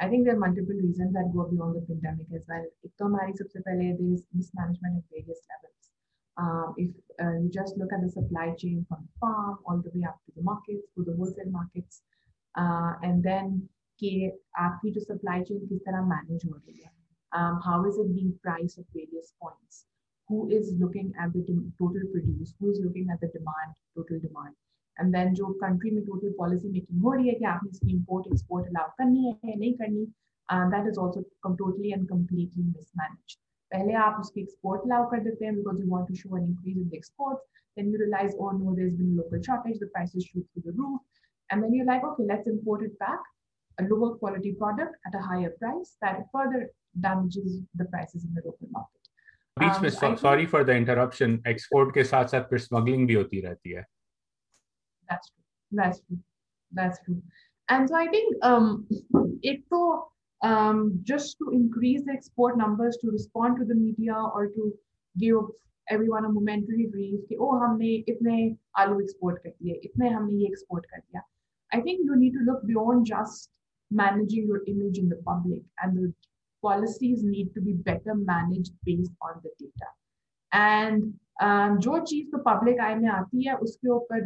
[0.02, 2.66] I think there are multiple reasons that go beyond the pandemic as well.
[2.86, 5.90] एक तो हमारी सबसे पहले there is mismanagement at various levels.
[6.38, 6.92] Um, if
[7.24, 10.20] uh, you just look at the supply chain from the farm all the way up
[10.26, 12.04] to the markets, to the wholesale markets,
[12.56, 13.58] uh, and then
[14.02, 14.12] कि
[14.60, 16.92] आपकी जो supply chain किस तरह manage हो रही है,
[17.40, 19.86] um, how is it being priced at various points,
[20.30, 21.44] who is looking at the
[21.82, 24.56] total produce, who is looking at the demand, total demand,
[24.98, 28.32] and then जो country में टोटल पॉलिसी मेकिंग हो रही है कि आपने इसकी इम्पोर्ट
[28.34, 30.06] एक्सपोर्ट अलाउ करनी है नहीं करनी
[30.74, 31.22] that is also
[31.54, 33.38] totally and completely mismanage
[33.72, 36.78] पहले आप उसकी एक्सपोर्ट अलाउ कर देते हैं because you want to show an increase
[36.78, 37.46] in the exports
[37.78, 40.74] then you realize oh no there's been a local shortage the prices shoot through the
[40.74, 41.02] roof
[41.50, 43.20] and then you're like okay let's import it back
[43.78, 46.62] a lower quality product at a higher price that further
[47.00, 48.94] damages the prices in the local market
[49.58, 53.72] बीच में sorry for the interruption export के साथ साथ फिर smuggling भी होती रहती
[53.72, 53.84] है
[55.12, 55.44] that's true.
[55.72, 56.20] That's true.
[56.72, 57.22] That's true.
[57.70, 58.88] And so I think um,
[59.42, 60.04] it to
[60.44, 64.74] um, just to increase the export numbers to respond to the media or to
[65.18, 65.38] give
[65.90, 68.38] everyone a momentary brief कि oh हमने इतने
[68.80, 71.22] आलू export कर दिए इतने हमने ये export कर दिया
[71.74, 73.50] I think you need to look beyond just
[73.92, 76.14] managing your image in the public and the
[76.62, 79.90] policies need to be better managed based on the data
[80.52, 84.24] and um, जो चीज तो पब्लिक आई में आती है उसके ऊपर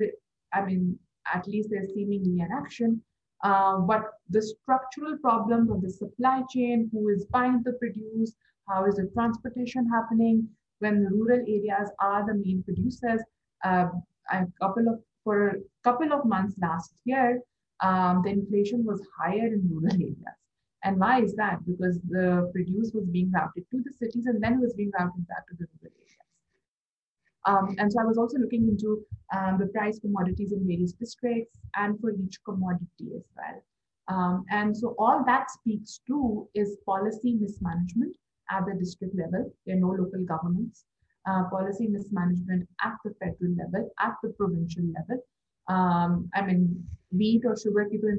[0.53, 0.99] I mean,
[1.33, 3.03] at least there's seemingly an action.
[3.45, 8.35] Uh, but the structural problems of the supply chain, who is buying the produce,
[8.69, 10.49] how is the transportation happening
[10.81, 13.21] when the rural areas are the main producers.
[13.65, 13.89] Uh,
[14.33, 17.41] a couple of for a couple of months last year,
[17.83, 20.39] um, the inflation was higher in rural areas.
[20.85, 21.67] And why is that?
[21.67, 25.47] Because the produce was being routed to the cities and then was being routed back
[25.49, 25.96] to the rural.
[27.46, 29.04] Um, and so I was also looking into
[29.36, 33.64] um, the price commodities in various districts and for each commodity as well.
[34.08, 38.16] Um, and so all that speaks to is policy mismanagement
[38.52, 39.52] at the district level.
[39.66, 40.86] There are no local governments.
[41.28, 45.24] Uh, policy mismanagement at the federal level, at the provincial level.
[45.68, 48.10] Um, I mean, wheat or sugar की तो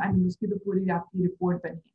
[0.00, 1.92] I mean उसकी तो पूरी आपकी report बनी है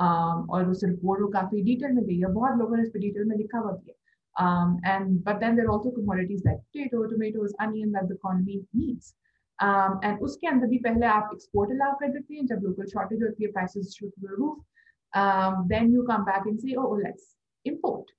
[0.00, 3.00] um, और उस रिपोर्ट को काफी डिटेल में दी है बहुत लोगों ने इस पर
[3.00, 3.96] डिटेल में लिखा हुआ भी है
[4.36, 8.62] um, and but then there are also commodities like potato, tomatoes, onion that the economy
[8.72, 9.14] needs.
[9.60, 13.22] um, and उसके अंदर भी पहले आप export allow कर देते हैं जब local shortage
[13.22, 14.56] होती है prices shoot through the roof
[15.14, 17.36] um, then you come back and say oh, oh let's
[17.72, 18.10] import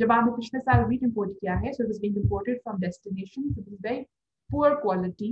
[0.00, 3.48] जब आपने पिछले साल wheat import किया है so it was being imported from destination
[3.54, 4.06] so it was very
[4.50, 5.30] poor quality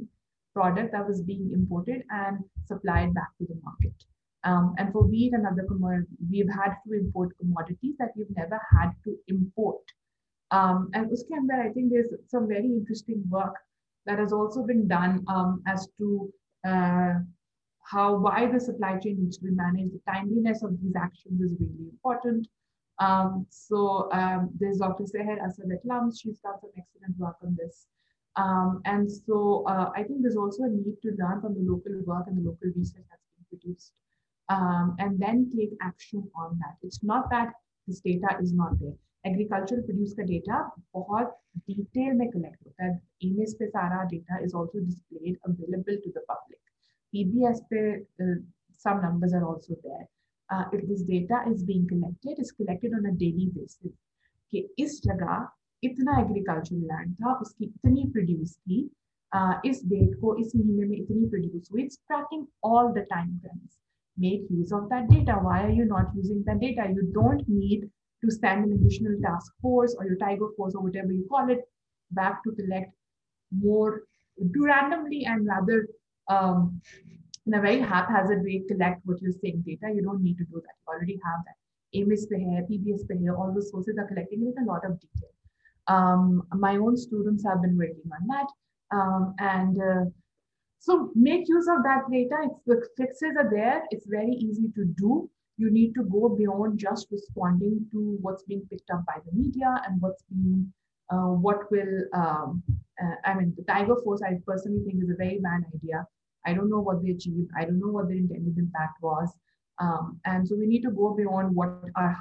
[0.57, 4.09] product that was being imported and supplied back to the market
[4.48, 8.60] um, and for wheat and other commodities, we've had to import commodities that we've never
[8.72, 9.84] had to import.
[10.52, 13.56] Um, and uske andar, I think there's some very interesting work
[14.06, 16.32] that has also been done um, as to
[16.66, 17.16] uh,
[17.92, 19.94] how why the supply chain needs to be managed.
[19.96, 22.48] The timeliness of these actions is really important.
[23.00, 25.04] Um, so um, there's Dr.
[25.04, 25.84] Seher Asad at
[26.18, 27.88] She's done some excellent work on this.
[28.38, 31.96] Um, and so uh, I think there's also a need to learn from the local
[32.06, 33.92] work and the local research that's been produced
[34.49, 36.77] um, and then take action on that.
[36.83, 37.53] It's not that
[37.89, 38.97] this data is not there.
[39.25, 41.33] Agricultural produce का data बहुत
[41.69, 43.01] detail में collect होता है.
[43.25, 46.61] AMIS पे सारा data is also displayed available to the public.
[47.13, 47.83] PBS पे
[48.21, 48.41] uh,
[48.85, 50.07] some numbers are also there.
[50.51, 53.93] Uh, if this data is being collected, it's collected on a daily basis.
[54.53, 55.49] कि इस जगह
[55.83, 58.81] इतना एग्रीकल्चर लैंड था उसकी इतनी प्रोड्यूस की
[59.33, 63.39] uh, इस डेट को इस महीने में इतनी प्रोड्यूस हुई it's tracking all the time
[63.39, 63.79] trends
[64.18, 65.34] make use of that data.
[65.34, 66.88] Why are you not using that data?
[66.94, 67.90] You don't need
[68.24, 71.60] to send an additional task force or your tiger force or whatever you call it
[72.12, 72.92] back to collect
[73.52, 74.04] more,
[74.52, 75.88] do randomly and rather
[76.30, 76.82] um,
[77.46, 79.94] in a very haphazard way collect what you're saying data.
[79.94, 80.76] You don't need to do that.
[80.82, 81.56] You already have that.
[81.94, 85.30] AMIS pe PBS pe all those sources are collecting with a lot of detail.
[85.88, 88.48] Um, my own students have been working on that.
[88.92, 90.10] Um, and uh,
[90.88, 92.38] so make use of that data.
[92.48, 93.84] It's, the fixes are there.
[93.92, 95.30] It's very easy to do.
[95.58, 99.82] You need to go beyond just responding to what's being picked up by the media
[99.86, 100.72] and what's being,
[101.12, 102.64] uh, what will, um,
[103.04, 106.08] uh, I mean, the Tiger Force, I personally think is a very bad idea.
[106.46, 107.50] I don't know what they achieved.
[107.60, 109.30] I don't know what their intended impact was.
[109.80, 112.16] Um, and so we need to go beyond what our,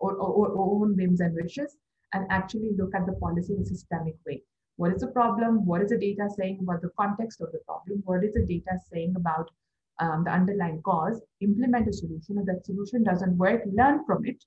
[0.00, 1.76] our, our, our own whims and wishes
[2.14, 4.42] and actually look at the policy in a systemic way.
[4.78, 5.66] What is the problem?
[5.66, 8.00] What is the data saying about the context of the problem?
[8.04, 9.50] What is the data saying about
[9.98, 11.20] um, the underlying cause?
[11.40, 12.38] Implement a solution.
[12.38, 14.44] If that solution doesn't work, learn from it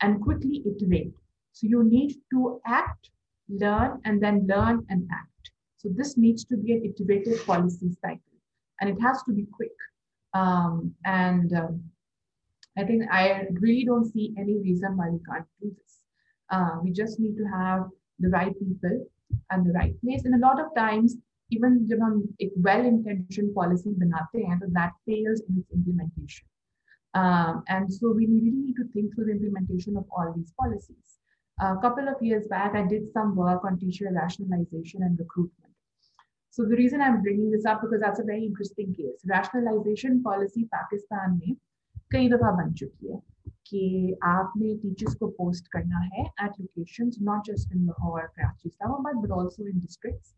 [0.00, 1.12] and quickly iterate.
[1.54, 3.10] So you need to act,
[3.48, 5.50] learn, and then learn and act.
[5.76, 8.38] So this needs to be an iterative policy cycle
[8.80, 9.74] and it has to be quick.
[10.34, 11.82] Um, and um,
[12.78, 15.98] I think I really don't see any reason why we can't do this.
[16.48, 17.88] Uh, we just need to have
[18.20, 19.06] the right people
[19.51, 20.25] and the right place.
[20.25, 21.15] And a lot of times,
[21.51, 26.45] even जब हम एक well intentioned policy बनाते हैं तो that fails in its implementation.
[27.13, 31.17] Um, and so we really need to think through the implementation of all these policies.
[31.61, 35.73] A couple of years back, I did some work on teacher rationalization and recruitment.
[36.51, 39.19] So the reason I'm bringing this up because that's a very interesting case.
[39.25, 41.55] Rationalization policy Pakistan में
[42.13, 43.19] कई दफा बन चुकी है
[43.67, 49.21] कि आपने teachers को post करना है at locations not just in Lahore, Karachi, Islamabad,
[49.21, 50.33] but also in districts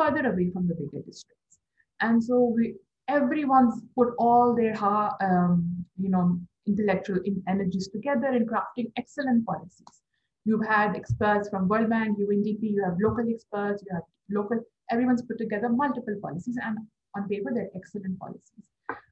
[0.00, 1.58] further away from the bigger districts.
[2.00, 2.74] And so we
[3.08, 10.02] everyone's put all their um, you know intellectual energies together in crafting excellent policies.
[10.44, 14.60] You've had experts from World Bank, UNDP, you have local experts, you have local,
[14.90, 16.78] everyone's put together multiple policies and
[17.16, 18.70] on paper they're excellent policies.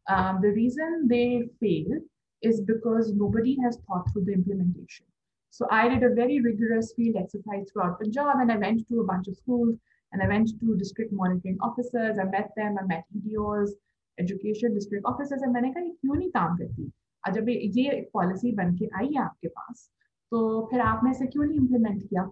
[0.08, 2.00] Um, the reason they fail
[2.44, 5.06] is because nobody has thought through the implementation.
[5.50, 9.04] So I did a very rigorous field exercise throughout Punjab and I went to a
[9.04, 9.76] bunch of schools
[10.12, 12.18] and I went to district monitoring officers.
[12.18, 13.72] I met them, I met EDOs,
[14.18, 16.90] education district officers and मैंने कहा क्यों नहीं काम करती
[17.32, 19.88] जब ये एक policy बन के आई है आपके पास
[20.32, 22.24] तो फिर आपने इसे क्यों नहीं इम्प्लीमेंट किया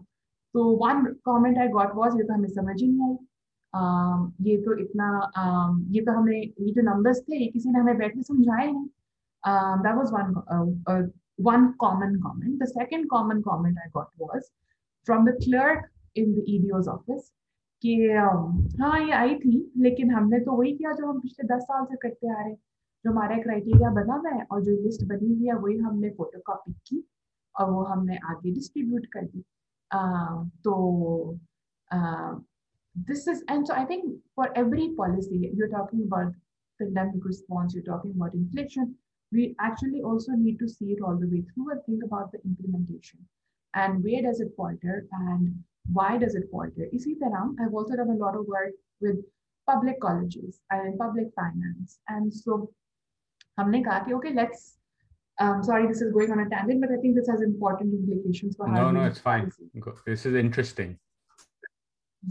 [0.55, 3.17] तो one comment I got was ये तो हमें समझ ही नहीं आई
[3.75, 5.09] uh, ये तो इतना
[5.43, 8.71] uh, ये तो हमें ये जो नंबर्स थे ये किसी ने हमें बैठ के समझाए
[8.71, 8.87] नहीं
[9.45, 11.03] Um, that was one uh, uh,
[11.37, 12.59] one common comment.
[12.59, 14.51] The second common comment I got was
[15.07, 17.33] from the clerk in the EDO's office
[17.83, 21.63] कि um, हाँ ये आई थी लेकिन हमने तो वही किया जो हम पिछले दस
[21.71, 25.35] साल से करते आ रहे जो हमारा क्राइटेरिया बना हुआ है और जो लिस्ट बनी
[25.35, 27.03] हुई है वही हमने फोटो कॉपी की
[27.61, 29.45] और वो हमने आगे डिस्ट्रीब्यूट कर दी
[29.91, 31.39] uh, तो
[33.09, 36.33] this is and so I think for every policy you're talking about
[36.81, 38.97] pandemic response you're talking about inflation
[39.33, 42.39] we actually also need to see it all the way through and think about the
[42.45, 43.21] implementation
[43.75, 45.55] and where does it falter and
[45.93, 46.89] why does it falter.
[46.93, 49.17] Isi tarah, I've also done a lot of work with
[49.67, 51.99] public colleges and public finance.
[52.09, 52.71] And so
[53.59, 54.79] हमने कहा कि okay, let's
[55.41, 58.57] um, sorry, this is going on a tangent, but I think this has important implications
[58.57, 59.53] for no, no, it's fine.
[60.07, 60.99] This is interesting.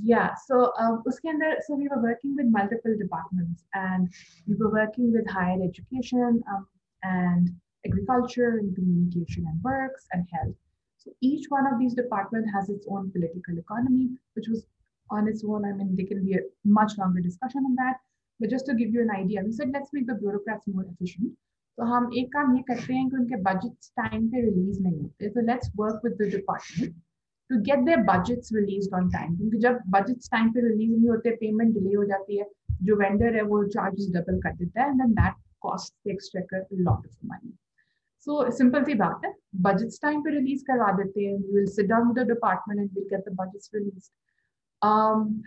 [0.03, 4.09] Yeah, so um, so we were working with multiple departments and
[4.45, 6.67] we were working with higher education um,
[7.03, 7.49] and
[7.85, 10.55] agriculture and communication and works and health.
[10.97, 14.65] So each one of these departments has its own political economy, which was
[15.09, 15.65] on its own.
[15.65, 17.97] I mean, there can be a much longer discussion on that.
[18.39, 21.35] But just to give you an idea, we said let's make the bureaucrats more efficient.
[21.77, 25.29] तो हम एक काम ये करते हैं कि उनके budget time पे रिलीज नहीं होते
[25.29, 26.93] तो let's work with the department
[27.49, 31.35] to get their budgets release on time क्योंकि जब बजट्स टाइम पे रिलीज नहीं होते
[31.41, 32.45] पेमेंट डिले हो जाती है
[32.89, 35.13] जो वेंडर है वो चार्जेस डबल कर देता है and then
[35.61, 37.57] that cost the एक्सट्रेकर lot of money
[38.25, 39.33] so simple सी बात है
[39.69, 42.89] बजट्स टाइम पे रिलीज करवा देते हैं we will sit down with the department and
[42.97, 44.11] will get the budgets release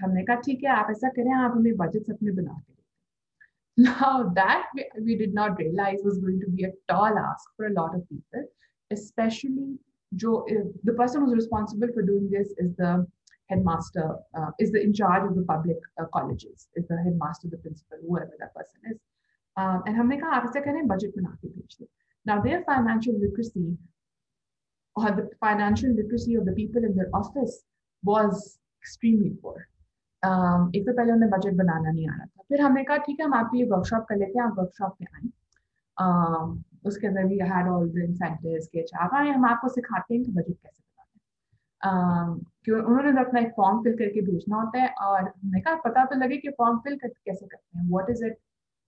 [0.03, 2.79] हमने कहा ठीक है आप ऐसा करें आप हमें बजट्स अपने बना के
[3.79, 7.67] Now that we, we did not realize was going to be a tall ask for
[7.67, 8.45] a lot of people,
[8.91, 9.79] especially
[10.15, 13.07] Joe, uh, the person who's responsible for doing this is the
[13.49, 17.59] headmaster, uh, is the in charge of the public uh, colleges, is the headmaster, the
[17.59, 18.99] principal, whoever that person is.
[19.58, 21.88] Um, and हमने कहा आप ऐसे करें budget बना के भेज
[22.26, 23.78] Now their financial literacy
[24.96, 27.56] or the financial literacy of the people in their office
[28.04, 29.58] was extremely poor.
[30.24, 33.20] Um, एक तो पहले उन्हें बजट बनाना नहीं आ रहा था। फिर हमने कहा ठीक
[33.20, 35.28] है हम आपके लिए वर्कशॉप कर लेते हैं आप वर्कशॉप में आए।
[35.98, 40.24] Um, उसके अंदर भी हैड ऑल द इंसेंटिव्स के आप आए हम आपको सिखाते हैं
[40.24, 44.82] कि बजट कैसे बनाना है। क्यों उन्होंने तो अपना एक फॉर्म फिल करके भेजना होता
[44.82, 48.10] है और हमने कहा पता तो लगे कि फॉर्म फिल कर, कैसे करते हैं। What
[48.10, 48.38] is it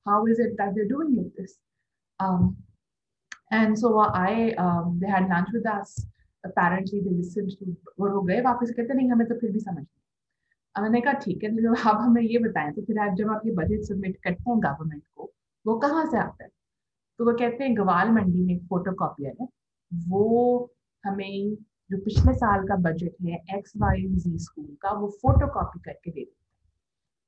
[0.10, 1.58] how is it that they doing it this
[3.53, 4.49] and so I
[4.99, 5.95] they had lunch with us
[6.43, 7.66] apparently, they listened to,
[7.99, 9.86] वो गए वापस, कहते, नहीं, हमें तो फिर भी समझ
[10.76, 12.72] मैंने कहा, ठीक है तो आप हमें ये बताएँ.
[12.74, 15.32] तो फिर आप जब आप ये बजट सबमिट करते हैं गवर्नमेंट को,
[15.66, 16.49] वो कहाँ से आता है?
[17.20, 19.47] तो वो कहते हैं, गवाल मंडी में एक फ़ोटो कॉपियर है।
[20.10, 20.72] वो
[21.03, 21.55] हमें
[21.89, 26.12] जो पिछले साल का बजट है एक्स वाई जी स्कूल का, वो फ़ोटो कॉपी करके
[26.12, 26.36] दे देता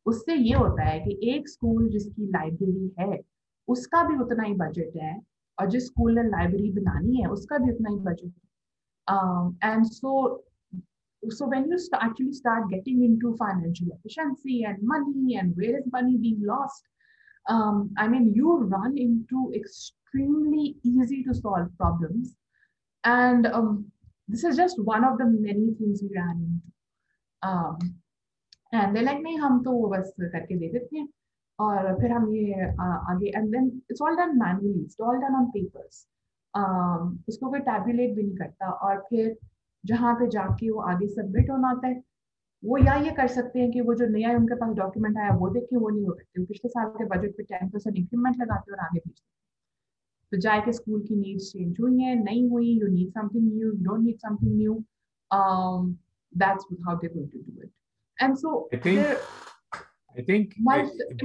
[0.06, 3.20] उससे ये होता है कि एक स्कूल जिसकी लाइब्रेरी है,
[3.68, 5.20] उसका भी उतना ही बजट है
[5.58, 10.44] और जिस स्कूल ने लाइब्रेरी बनानी है, उसका भी उतना ही बजट है। And so
[11.24, 15.90] so when you actually start getting in to financial efficiency and money and where is
[15.96, 16.88] money being lost
[18.00, 22.22] I mean you run in to extremely easy to solve problem
[23.04, 23.48] and
[24.30, 27.99] this is just one of the many things you run in to
[28.74, 31.08] and they're like, नहीं, हम तो वो बस करके दे देते हैं।
[31.60, 32.66] और फिर हम ये
[33.12, 36.06] आगे and then it's all done manually it's all done on papers
[37.30, 39.36] उसको कोई टैबुलेट भी नहीं करता। और फिर
[39.84, 42.02] जहाँ पे जाके वो आगे सबमिट होना होता है,
[42.64, 45.50] वो या ये कर सकते हैं कि वो जो नया उनके पास डॉक्यूमेंट आया, वो
[45.50, 48.72] देख के वो नहीं हो सकते। पिछले साल के बजट पे टेन परसेंट इंक्रीमेंट लगाते
[48.72, 49.28] और आगे भेजते
[50.32, 53.68] तो जाए के स्कूल की नीड्स चेंज हुई है, नहीं हुई you need something new
[53.68, 54.84] you don't need something new
[56.34, 57.72] that's how they're going to do it.
[58.21, 59.07] and so i think
[60.19, 60.55] i think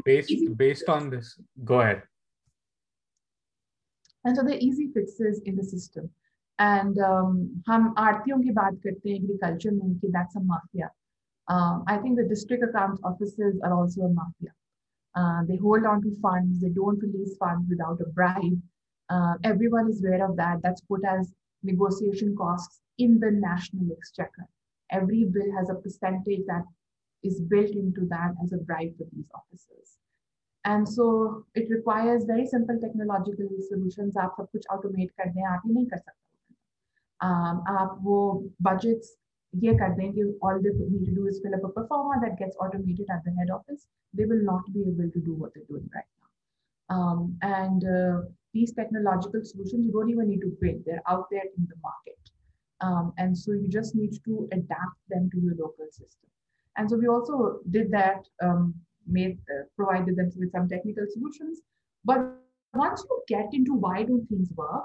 [0.05, 2.01] based based on this go ahead
[4.25, 6.09] and so the easy fixes in the system
[6.59, 7.35] and um,
[7.67, 10.87] हम आरतियों की बात करते हैं agriculture में कि that's a mafia
[11.91, 14.53] I think the district account officers are also a mafia
[15.47, 18.59] they hold on to funds they don't release funds without a bribe
[19.09, 21.31] uh, everyone is aware of that that's put as
[21.69, 24.45] negotiation costs in the national exchequer
[24.99, 26.69] every bill has a percentage that
[27.24, 29.98] is built into that as a bribe for these officers.
[30.64, 34.16] And so it requires very simple technological solutions.
[34.16, 36.24] आप सब कुछ automate कर आप ही नहीं कर सकते
[37.26, 38.18] um, आप वो
[38.68, 39.12] budgets
[39.62, 42.38] ये कर दें कि all they need to do is fill up a proforma that
[42.38, 43.86] gets automated at the head office.
[44.14, 46.96] They will not be able to do what they're doing right now.
[46.96, 48.22] Um, and uh,
[48.52, 50.82] these technological solutions you don't even need to build.
[50.86, 52.18] They're out there in the market.
[52.80, 56.30] Um, and so you just need to adapt them to your local system.
[56.76, 58.74] And so we also did that, um,
[59.06, 61.60] made uh, provided them with some technical solutions.
[62.04, 62.18] But
[62.74, 64.84] once you get into why don't things work,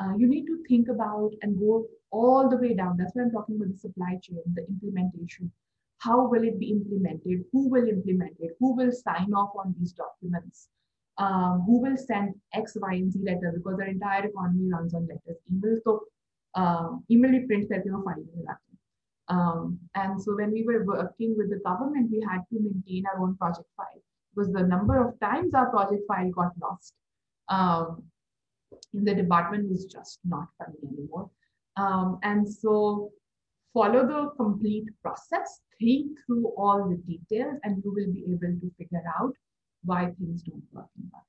[0.00, 2.96] uh, you need to think about and go all the way down.
[2.96, 5.50] That's why I'm talking about the supply chain, the implementation.
[5.98, 7.44] How will it be implemented?
[7.52, 8.56] Who will implement it?
[8.60, 10.68] Who will sign off on these documents?
[11.16, 15.06] Um, who will send X, Y, and Z letter because their entire economy runs on
[15.06, 15.40] letters.
[15.50, 16.00] Email so
[16.56, 18.24] uh, email print that you know file
[19.29, 23.21] um, and so when we were working with the government, we had to maintain our
[23.21, 26.93] own project file because the number of times our project file got lost
[27.47, 28.03] um,
[28.93, 31.29] in the department was just not funny anymore.
[31.77, 33.11] Um, and so
[33.73, 38.71] follow the complete process, think through all the details, and you will be able to
[38.77, 39.33] figure out
[39.83, 41.25] why things don't work in Pakistan.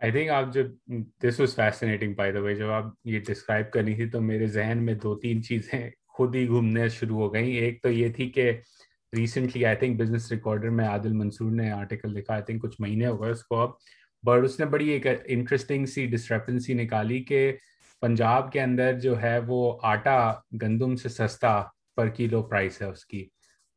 [0.00, 3.94] I think आप जब this was fascinating by the way जब आप ये describe करनी
[3.98, 7.79] थी तो मेरे जहन में दो तीन चीजें खुद ही घूमने शुरू हो गई। एक
[7.83, 8.49] तो ये थी कि
[9.13, 13.05] recently I think business recorder में आदिल मंसूर ने आर्टिकल लिखा आई थिंक कुछ महीने
[13.05, 13.77] हो गए उसको अब।
[14.23, 17.51] बट उसने बड़ी एक इंटरेस्टिंग सी डिस्क्रिपेंसी निकाली कि
[18.01, 20.19] पंजाब के अंदर जो है वो आटा
[20.55, 21.53] गंदम से सस्ता
[21.97, 23.25] पर किलो प्राइस है उसकी।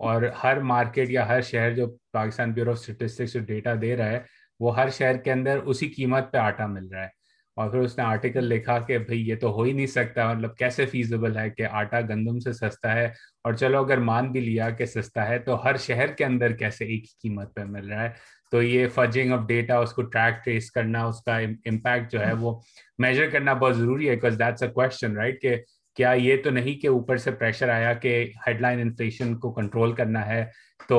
[0.00, 4.08] और हर मार्केट या हर शहर जो पाकिस्तान ब्यूरो ऑफ़ स्टेटिस्टिक्स जो डेटा दे रहा
[4.08, 4.24] है,
[4.60, 7.10] वो हर शहर के अंदर उसी कीमत पे आटा मिल रहा है।
[7.56, 10.86] और फिर उसने आर्टिकल लिखा कि भाई ये तो हो ही नहीं सकता मतलब कैसे
[10.86, 13.12] फीजिबल है कि आटा गंदम से सस्ता है?
[13.46, 16.84] और चलो अगर मान भी लिया कि सस्ता है तो हर शहर के अंदर कैसे
[16.84, 18.14] एक ही कीमत पे मिल रहा है?
[18.52, 22.62] तो ये फजिंग ऑफ़ डेटा उसको ट्रैक ट्रेस करना, उसका इम्पैक्ट जो है वो
[23.00, 25.56] मेजर करना बहुत ज़रूरी है because that's a question right कि
[25.96, 28.08] क्या ये तो नहीं कि ऊपर से प्रेशर आया कि
[28.46, 30.44] हेडलाइन इन्फ्लेशन को कंट्रोल करना है?
[30.88, 30.98] तो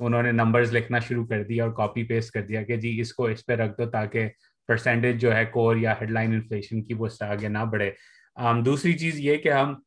[0.00, 3.42] उन्होंने नंबर्स लिखना शुरू कर दिया और कॉपी पेस्ट कर दिया कि जी इसको इस
[3.42, 4.30] पे रख दो ताकि
[4.68, 7.94] परसेंटेज जो है कोर या हेडलाइन इन्फ्लेशन की वो आगे ना बढ़े।
[8.36, 9.82] Um, दूसरी चीज़ ये कि हम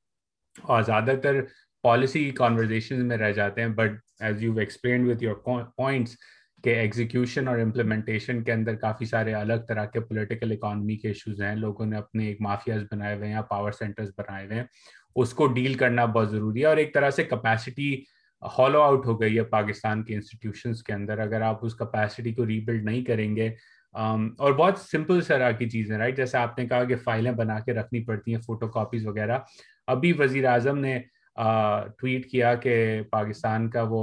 [0.55, 1.41] और ज़्यादातर
[1.83, 6.15] पॉलिसी कॉन्वर्जेशन में रह जाते हैं but as you explain with your points
[6.63, 11.43] के एग्जीक्यूशन और इम्प्लीमेंटेशन के अंदर काफ़ी सारे अलग तरह के पॉलिटिकल इकॉनमी के इश्यूज़
[11.43, 14.67] हैं। लोगों ने अपने एक माफियाज बनाए हुए हैं या पावर सेंटर्स बनाए हुए हैं।
[15.15, 18.05] उसको डील करना बहुत ज़रूरी है और एक तरह से कैपेसिटी
[18.41, 22.43] हॉलो आउट हो गई है पाकिस्तान के इंस्टीट्यूशन के अंदर। अगर आप उस कैपेसिटी को
[22.43, 23.49] रीबिल्ड नहीं करेंगे
[23.97, 27.73] um, और बहुत सिंपल तरह की चीज़ें राइट जैसे आपने कहा कि फाइलें बना के
[27.73, 29.45] रखनी पड़ती हैं फ़ोटो कापीज वगैरह।
[29.87, 30.97] अभी वज़ीर आज़म ने
[31.37, 34.01] ट्वीट किया कि पाकिस्तान का वो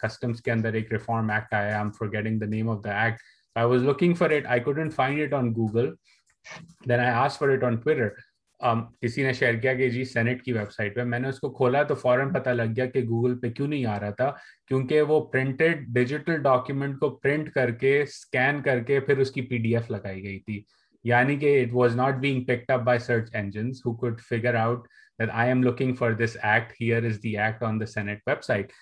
[0.00, 3.22] कस्टम्स के अंदर एक रिफॉर्म एक्ट आया I am forgetting the name of the act
[3.56, 5.94] I was looking for it I couldn't find it on Google
[6.88, 8.12] then I ask for it on Twitter
[8.64, 11.94] um, किसी ने शेयर किया कि जी senate की website पे मैंने उसको खोला तो
[11.94, 14.30] फ़ौरन पता लग गया कि गूगल पे क्यों नहीं आ रहा था
[14.68, 20.38] क्योंकि वो प्रिंटेड डिजिटल डॉक्यूमेंट को प्रिंट करके स्कैन करके फिर उसकी पीडीएफ लगाई गई
[20.38, 20.64] थी।
[21.06, 24.88] यानी कि it was not being picked up by search engines who could figure out
[25.20, 28.72] that I am looking for this act here is the act on the Senate website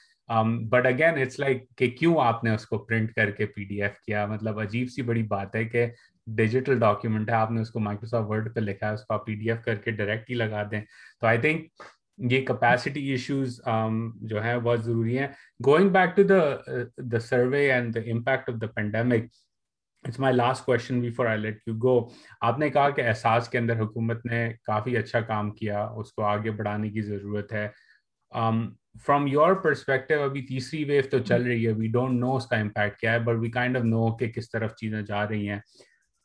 [0.73, 4.27] but again it's like कि क्यों आपने उसको print करके PDF किया?
[4.27, 5.85] मतलब अजीब सी बड़ी बात है कि
[6.27, 10.29] डिजिटल डॉक्यूमेंट है आपने उसको माइक्रोसॉफ्ट वर्ड पे लिखा है उसको आप पीडीएफ करके डायरेक्ट
[10.31, 11.69] ही लगा दें। तो आई थिंक
[12.31, 17.65] ये कैपेसिटी इश्यूज़ um, जो है बहुत ज़रूरी है। Going back to the the survey
[17.67, 19.31] and the impact of the pandemic
[20.05, 21.95] it's my last question before I let you go
[22.43, 26.91] आपने कहा कि एहसास के अंदर हुकूमत ने काफ़ी अच्छा काम किया उसको आगे बढ़ाने
[26.91, 27.67] की ज़रूरत है।
[28.99, 32.99] फ्रॉम योर परस्पेक्टिव अभी तीसरी वेव तो चल रही है वी डोंट नो उसका इम्पैक्ट
[33.01, 35.63] क्या है but we kind of know कि किस तरफ़ चीज़ें जा रही हैं।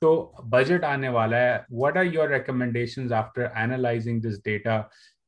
[0.02, 0.10] तो
[0.45, 1.66] बजट आने वाला है.
[1.72, 4.78] What are your recommendations after analysing this data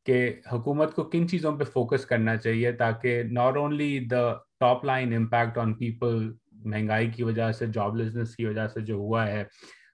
[0.06, 0.20] कि
[0.52, 4.22] हुकूमत को किन चीज़ों पे फोकस करना चाहिए ताकि not only the
[4.60, 6.34] top line impact on people
[6.66, 9.48] महँगाई की वजह से जॉबलेसनेस की वजह से जो हुआ है,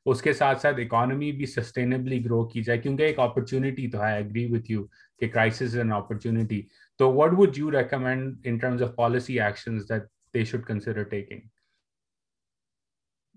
[0.06, 4.20] उसके साथ साथ इकोनॉमी भी सस्टेनेबली ग्रो की जाए, क्योंकि एक अपॉर्चुनिटी तो है.
[4.20, 4.84] एग्री विथ यू
[5.22, 6.66] कि क्राइसिस एन अपॉर्चुनिटी
[7.00, 10.04] तो what would you recommend in terms of policy actions that
[10.34, 11.42] they should consider taking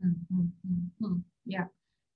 [0.05, 1.17] Mm-hmm.
[1.47, 1.65] Yeah,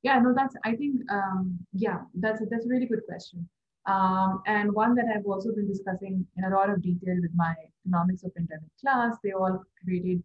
[0.03, 0.19] yeah.
[0.19, 0.55] No, that's.
[0.65, 1.01] I think.
[1.11, 3.49] Um, yeah, that's that's a really good question,
[3.87, 7.55] um, and one that I've also been discussing in a lot of detail with my
[7.85, 9.17] economics of pandemic class.
[9.23, 10.23] They all created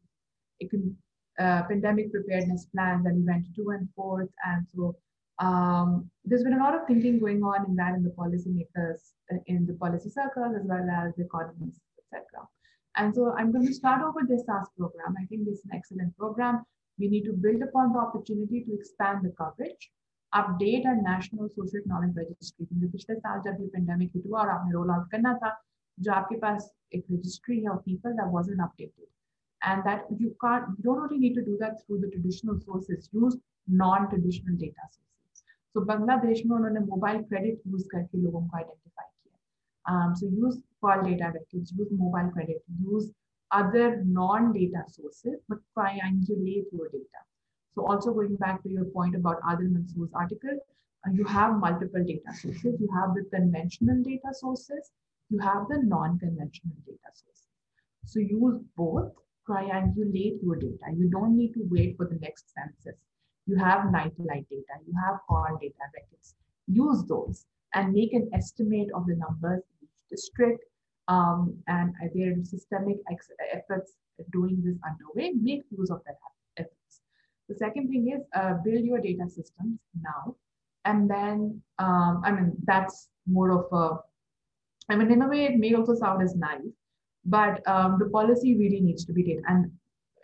[0.61, 4.95] a uh, pandemic preparedness plans, and we went to and fourth, and so
[5.39, 9.37] um, there's been a lot of thinking going on in that in the policymakers, uh,
[9.45, 12.47] in the policy circles, as well as the economists, etc.
[12.95, 15.15] And so I'm going to start over this Ehsaas program.
[15.19, 16.63] I think is an excellent program.
[16.98, 19.90] We need to build upon the opportunity to expand the coverage,
[20.34, 22.66] update our national social economic registry.
[22.66, 25.62] क्योंकि पिछले साल जब ये pandemic hit हुआ और आपने roll out करना था,
[26.00, 29.08] जो आपके पास एक registry है of people that wasn't updated.
[29.64, 33.08] And that you can't, you don't only need to do that through the traditional sources,
[33.12, 33.36] use
[33.68, 35.44] non-traditional data sources.
[35.74, 39.36] So Bangladesh में उन्होंने mobile credit use करके लोगों को identify किया.
[39.92, 43.12] Um, so use call data records, use mobile credit, use
[43.51, 47.21] other non-data sources, but triangulate your data.
[47.75, 50.57] So also going back to your point about Adil Mansoor's article,
[51.05, 52.75] uh, you have multiple data sources.
[52.79, 54.91] You have the conventional data sources,
[55.29, 57.47] you have the non-conventional data sources.
[58.05, 59.11] So use both,
[59.47, 60.85] triangulate your data.
[60.95, 62.99] You don't need to wait for the next census.
[63.45, 66.35] You have night light data, you have call data records.
[66.67, 70.63] Use those and make an estimate of the numbers in each district,
[71.07, 72.97] um, and there are systemic
[73.53, 73.93] efforts
[74.31, 75.33] doing this underway.
[75.33, 76.17] Make use of that
[76.57, 77.01] efforts.
[77.49, 80.35] The second thing is uh, build your data systems now.
[80.85, 83.99] And then, um, I mean, that's more of a,
[84.89, 86.71] I mean, in a way, it may also sound as naive,
[87.25, 89.41] but um, the policy really needs to be data.
[89.47, 89.71] And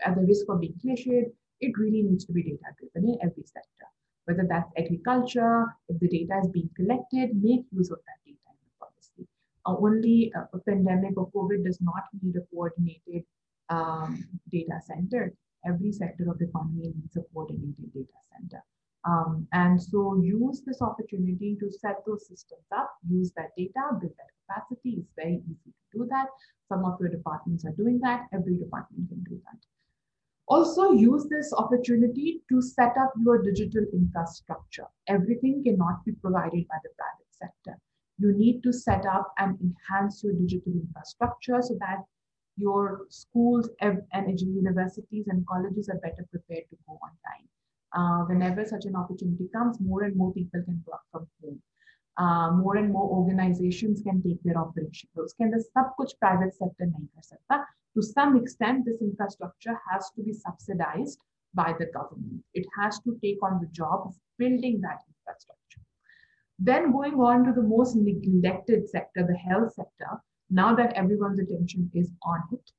[0.05, 3.43] at the risk of being cliched, it really needs to be data driven in every
[3.43, 3.87] sector.
[4.25, 8.57] Whether that's agriculture, if the data is being collected, make use of that data in
[8.63, 13.23] the policy Uh, only a pandemic or COVID does not need a coordinated
[13.69, 15.33] um, data center.
[15.65, 18.63] Every sector of the economy needs a coordinated data center.
[19.05, 24.13] Um, and so use this opportunity to set those systems up, use that data, build
[24.17, 24.97] that capacity.
[24.99, 26.27] It's very easy to do that.
[26.69, 28.27] Some of your departments are doing that.
[28.33, 29.59] Every department can do that.
[30.47, 34.87] Also use this opportunity to set up your digital infrastructure.
[35.07, 37.79] Everything cannot be provided by the private sector
[38.17, 42.03] you need to set up and enhance your digital infrastructure so that
[42.57, 44.03] your schools and
[44.39, 47.47] universities and colleges are better prepared to go online.
[47.95, 51.61] Uh, whenever such an opportunity comes, more and more people can work from home.
[52.17, 55.11] Uh, more and more organizations can take their operations.
[55.15, 57.67] Those can the sub kuch private sector nahi kar.
[57.95, 61.19] To some extent, this infrastructure has to be subsidized
[61.53, 62.43] by the government.
[62.53, 65.62] It has to take on the job of building that infrastructure.
[66.63, 70.11] Then going on to the most neglected sector, the health sector,
[70.49, 72.71] now that everyone's attention is on it,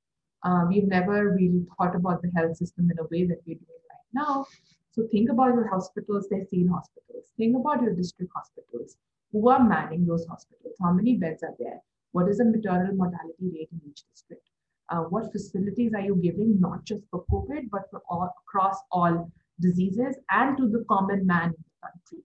[0.44, 3.84] uh, we've never really thought about the health system in a way that we're doing
[3.90, 4.46] right now.
[4.92, 7.26] So think about your hospitals, they're seen hospitals.
[7.36, 8.96] Think about your district hospitals.
[9.32, 10.76] Who are manning those hospitals?
[10.80, 11.80] How many beds are there?
[12.12, 14.48] What is the maternal mortality rate in each district?
[14.90, 19.30] uh, what facilities are you giving, not just for COVID, but for all across all
[19.60, 22.24] diseases and to the common man in the country,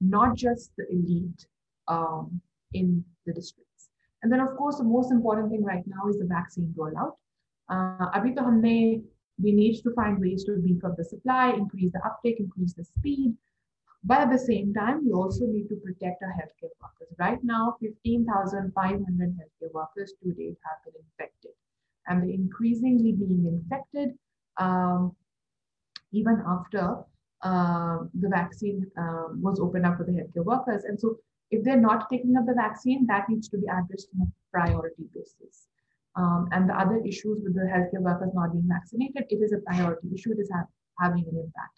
[0.00, 1.46] not just the elite
[1.88, 2.40] um,
[2.74, 3.88] in the districts.
[4.22, 7.16] And then, of course, the most important thing right now is the vaccine rollout.
[7.68, 9.04] Uh, abhi to humne,
[9.42, 12.84] we need to find ways to beef up the supply, increase the uptake, increase the
[12.84, 13.34] speed.
[14.04, 17.14] But at the same time, we also need to protect our healthcare workers.
[17.18, 21.52] Right now, 15,500 healthcare workers to date have been infected
[22.10, 24.18] and they're increasingly being infected
[24.58, 25.14] um,
[26.12, 26.96] even after
[27.41, 30.83] uh, the vaccine um, was opened up for the healthcare workers.
[30.83, 31.17] And so
[31.51, 35.03] if they're not taking up the vaccine, that needs to be addressed on a priority
[35.13, 35.67] basis.
[36.15, 39.59] Um, and the other issues with the healthcare workers not being vaccinated, it is a
[39.59, 40.31] priority issue.
[40.31, 40.63] It is ha
[40.99, 41.77] having an impact.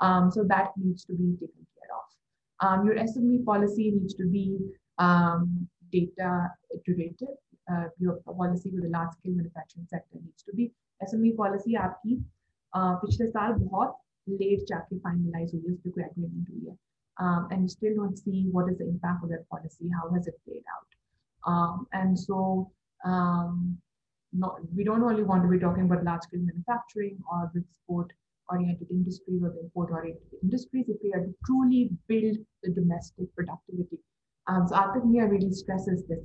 [0.00, 2.06] Um, so that needs to be taken care of.
[2.66, 4.58] Um, your SME policy needs to be
[4.98, 7.36] um, data iterative
[7.70, 12.16] uh, your policy with the large scale manufacturing sector needs to be SME policy आपकी
[12.76, 13.96] uh, पिछले साल बहुत
[14.30, 16.76] late जाके finalise हुई है उस पर कोई एग्रीमेंट हुई है
[17.18, 20.26] um, and you still don't see what is the impact of that policy, how has
[20.26, 21.50] it played out.
[21.50, 22.70] Um, and so
[23.04, 23.78] um,
[24.32, 28.12] not, we don't only want to be talking about large scale manufacturing or the export
[28.48, 33.34] oriented industries or the import oriented industries if we are to truly build the domestic
[33.34, 33.98] productivity.
[34.46, 36.20] Um, so Arthur Mia really stresses this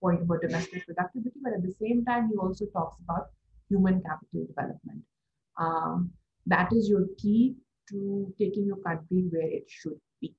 [0.00, 3.28] point about domestic productivity, but at the same time, he also talks about
[3.68, 5.02] human capital development.
[5.58, 6.10] Um,
[6.47, 7.55] that is your key
[7.89, 10.35] to taking your country where it should be.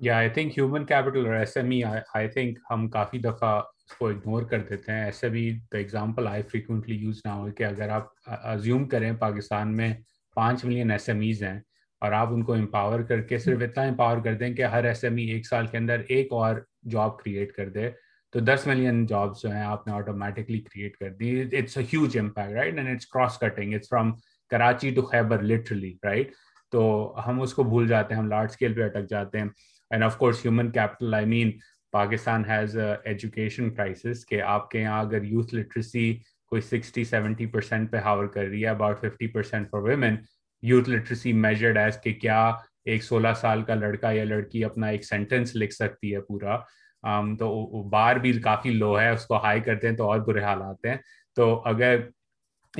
[0.00, 3.58] Yeah, I think human capital or SME, I, I think हम काफ़ी दफ़ा
[3.90, 7.64] इसको ignore कर देते हैं। ऐसे भी the example I frequently use ना हो कि
[7.64, 10.02] अगर आप अज्यूम करें पाकिस्तान में
[10.36, 11.62] पाँच मिलियन एस हैं
[12.02, 15.66] और आप उनको एम्पावर करके सिर्फ़ इतना एम्पावर कर दें कि हर SME एक साल
[15.66, 16.64] के अंदर एक और
[16.94, 17.88] जॉब क्रिएट कर दे
[18.32, 22.54] तो 10 मिलियन जॉब्स जो हैं आपने ऑटोमेटिकली क्रिएट कर दी। It's a huge impact
[22.54, 24.12] right and it's cross cutting it's from
[24.50, 26.32] Karachi to Khyber literally right
[26.72, 29.52] तो हम उसको भूल जाते हैं हम लार्ज स्केल पे अटक जाते हैं।
[29.92, 31.52] And of course human capital I mean
[31.92, 36.12] Pakistan has education crisis के आपके यहाँ अगर यूथ लिटरेसी
[36.48, 40.18] कोई 60 70 परसेंट पे हावर कर रही है about 50 percent for women
[40.64, 45.04] youth literacy measured as के क्या एक 16 साल का लड़का या लड़की अपना एक
[45.04, 46.66] सेंटेंस लिख सकती है पूरा।
[47.04, 50.62] Um, तो बार भी काफ़ी लो है उसको हाई करते हैं तो और बुरे हाल
[50.62, 51.00] आते हैं।
[51.36, 52.10] तो अगर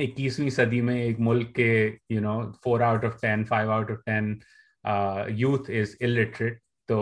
[0.00, 1.70] इक्कीसवीं सदी में एक मुल्क के
[2.14, 4.40] you know four out of ten five out of ten
[5.38, 7.00] youth is illiterate तो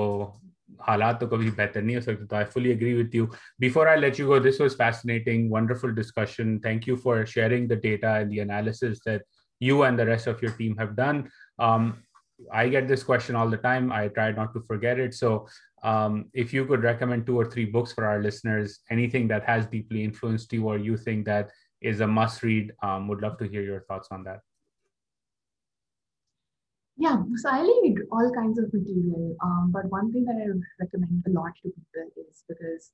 [0.89, 3.27] हालात तो कभी बेहतर नहीं हो सकते तो I fully agree with you
[3.61, 7.81] before I let you go this was fascinating wonderful discussion thank you for sharing the
[7.83, 9.25] data and the analysis that
[9.67, 11.17] you and the rest of your team have done
[11.69, 11.87] um,
[12.53, 13.91] I get this question all the time.
[13.91, 15.15] I try not to forget it.
[15.15, 15.49] So,
[15.83, 19.67] um, if you could recommend two or three books for our listeners, anything that has
[19.67, 21.51] deeply influenced you or you think that
[21.84, 24.40] is a must read, um, would love to hear your thoughts on that.
[26.96, 30.46] Yeah, so I read all kinds of material, um, but one thing that I
[30.80, 32.92] recommend a lot to people is because,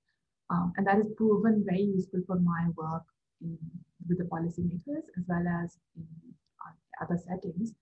[0.49, 3.03] um, and that is proven very useful for my work
[3.41, 3.57] in,
[4.07, 6.07] with the policymakers as well as in
[6.65, 7.73] uh, other settings,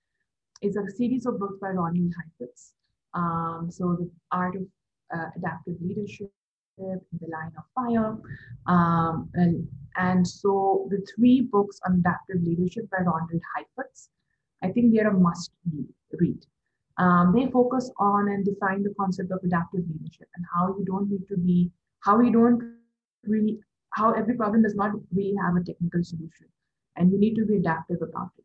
[0.61, 2.73] is a series of books by Ronald Heifetz.
[3.13, 4.63] Um, so the art of
[5.15, 6.31] uh, adaptive leadership,
[6.78, 8.16] the line of fire,
[8.66, 14.08] um, and, and so the three books on adaptive leadership by Ronald Heifetz,
[14.62, 15.52] I think they're a must
[16.18, 16.46] read.
[16.98, 21.10] Um, they focus on and define the concept of adaptive leadership and how you don't
[21.10, 21.70] need to be
[22.02, 22.60] how we don't
[23.24, 23.60] really,
[23.90, 26.46] how every problem does not really have a technical solution.
[26.96, 28.44] And you need to be adaptive about it.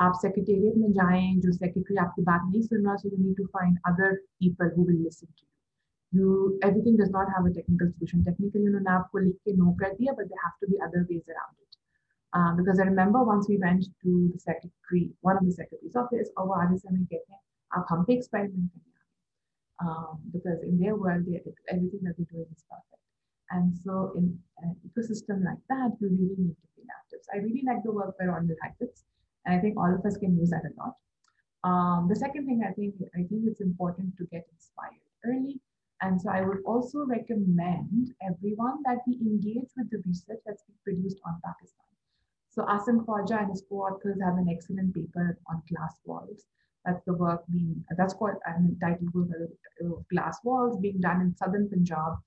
[0.00, 3.44] आप secretariat में जाएं जो secretary आपकी बात नहीं सुन रहा so you need to
[3.56, 4.08] find other
[4.42, 5.44] people who will listen to
[6.12, 9.72] you you everything does not have a technical solution technically उन्होंने आपको लिख के नो
[9.82, 11.76] कर दिया but there have to be other ways around it
[12.36, 16.28] uh, because I remember once we went to the secretary one of the secretary's office
[16.38, 17.40] और वो आगे से हमें कहते हैं
[17.78, 18.92] आप हम पे experiment करिए
[19.86, 21.42] um, because in their world they,
[21.74, 23.02] everything that they're doing is perfect
[23.50, 27.42] and so in an ecosystem like that you really need to be active so I
[27.48, 29.04] really like the work by Ronald Heifetz
[29.46, 30.94] and I think all of us can use that a lot.
[31.64, 35.60] Um, the second thing I think I think it's important to get inspired early.
[36.01, 40.77] And so I would also recommend everyone that we engage with the research that's been
[40.83, 41.85] produced on Pakistan.
[42.51, 46.45] So Asim Khwaja and his co-authors have an excellent paper on glass walls.
[46.85, 48.77] That's the work being, that's called, I mean,
[49.13, 52.17] goes uh, Glass Walls being done in Southern Punjab.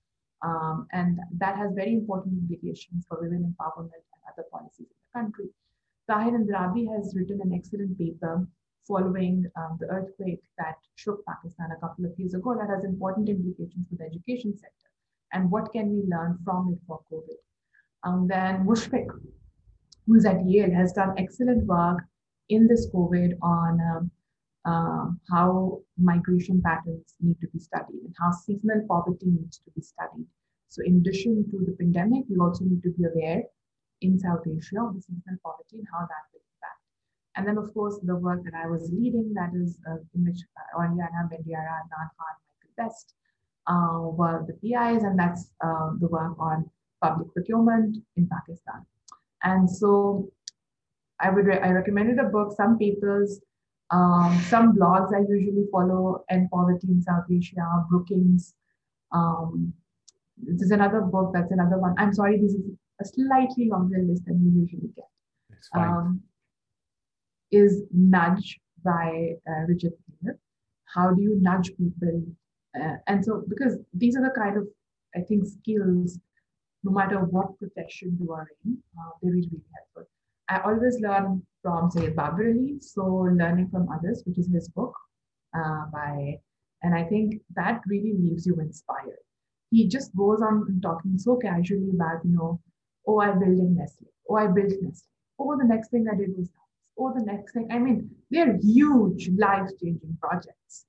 [0.43, 5.21] Um, and that has very important implications for women empowerment and other policies in the
[5.21, 5.49] country.
[6.09, 8.47] Tahir Andrabi has written an excellent paper
[8.87, 13.29] following um, the earthquake that shook Pakistan a couple of years ago that has important
[13.29, 14.91] implications for the education sector.
[15.33, 17.39] And what can we learn from it for COVID?
[18.05, 19.07] Um, then Mushfiq,
[20.07, 21.99] who's at Yale, has done excellent work
[22.49, 24.11] in this COVID on um,
[24.65, 29.81] uh, how migration patterns need to be studied and how seasonal poverty needs to be
[29.81, 30.27] studied.
[30.69, 33.43] So in addition to the pandemic, we also need to be aware
[34.01, 36.41] in South Asia of the seasonal poverty and how that will.
[37.37, 40.41] And then, of course, the work that I was leading, that is uh, in which
[40.57, 43.15] uh, Oriana Bandiera, Adnan Khan, Michael Best
[43.67, 46.69] uh, were the PIs, and that's uh, the work on
[47.01, 48.85] public procurement in Pakistan.
[49.43, 50.31] And so
[51.21, 53.41] I would re- I recommended a book, some papers,
[53.91, 58.55] um, some blogs I usually follow, End Poverty in South Asia, Brookings.
[59.13, 59.73] Um,
[60.37, 61.95] there's another book, that's another one.
[61.99, 62.63] I'm sorry, this is
[63.01, 65.05] a slightly longer list than you usually get.
[65.75, 66.23] Um,
[67.53, 70.39] is Nudge by uh, Richard Thaler.
[70.87, 72.25] How do you nudge people?
[72.79, 74.67] Uh, and so, because these are the kind of,
[75.15, 76.19] I think, skills,
[76.83, 80.11] no matter what profession you are in, uh, they're really, really helpful.
[80.49, 84.95] I always learn from, say, Babar Ali, so learning from others, which is his book
[85.57, 86.39] uh, by,
[86.83, 89.23] and I think that really leaves you inspired.
[89.71, 92.61] He just goes on talking so casually about, you know,
[93.07, 96.31] oh, I built in Nestle, oh, I built Nestle, oh, the next thing I did
[96.37, 96.62] was that,
[96.99, 97.69] oh, the next thing.
[97.71, 100.87] I mean, they're huge, life changing projects.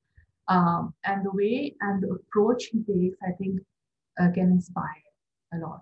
[0.47, 3.59] Um, and the way and the approach he takes, I think,
[4.19, 5.03] uh, can inspire
[5.53, 5.81] a lot.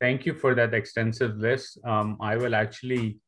[0.00, 1.78] Thank you for that extensive list.
[1.84, 3.18] Um, I will actually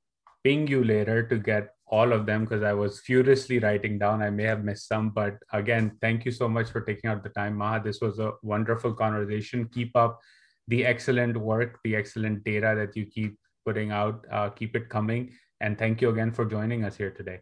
[0.44, 4.22] ping you later to get all of them because I was furiously writing down.
[4.22, 7.30] I may have missed some, but again, thank you so much for taking out the
[7.30, 7.82] time, Maha.
[7.82, 9.68] This was a wonderful conversation.
[9.72, 10.20] Keep up
[10.68, 14.24] the excellent work, the excellent data that you keep putting out.
[14.30, 15.32] Uh, keep it coming.
[15.60, 17.40] And thank you again for joining us here today.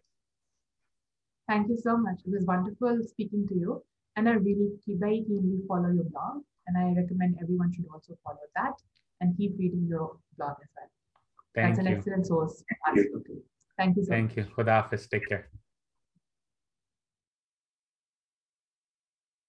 [1.47, 2.19] Thank you so much.
[2.25, 3.83] It was wonderful speaking to you.
[4.15, 6.41] And I really very keenly follow your blog.
[6.67, 8.73] And I recommend everyone should also follow that
[9.21, 10.89] and keep reading your blog as well.
[11.53, 11.91] Thank That's you.
[11.91, 12.63] an excellent source.
[12.87, 13.35] Absolutely.
[13.77, 14.47] Thank you so Thank much.
[14.47, 14.53] you.
[14.55, 15.07] Khuda Hafiz.
[15.07, 15.49] Take care.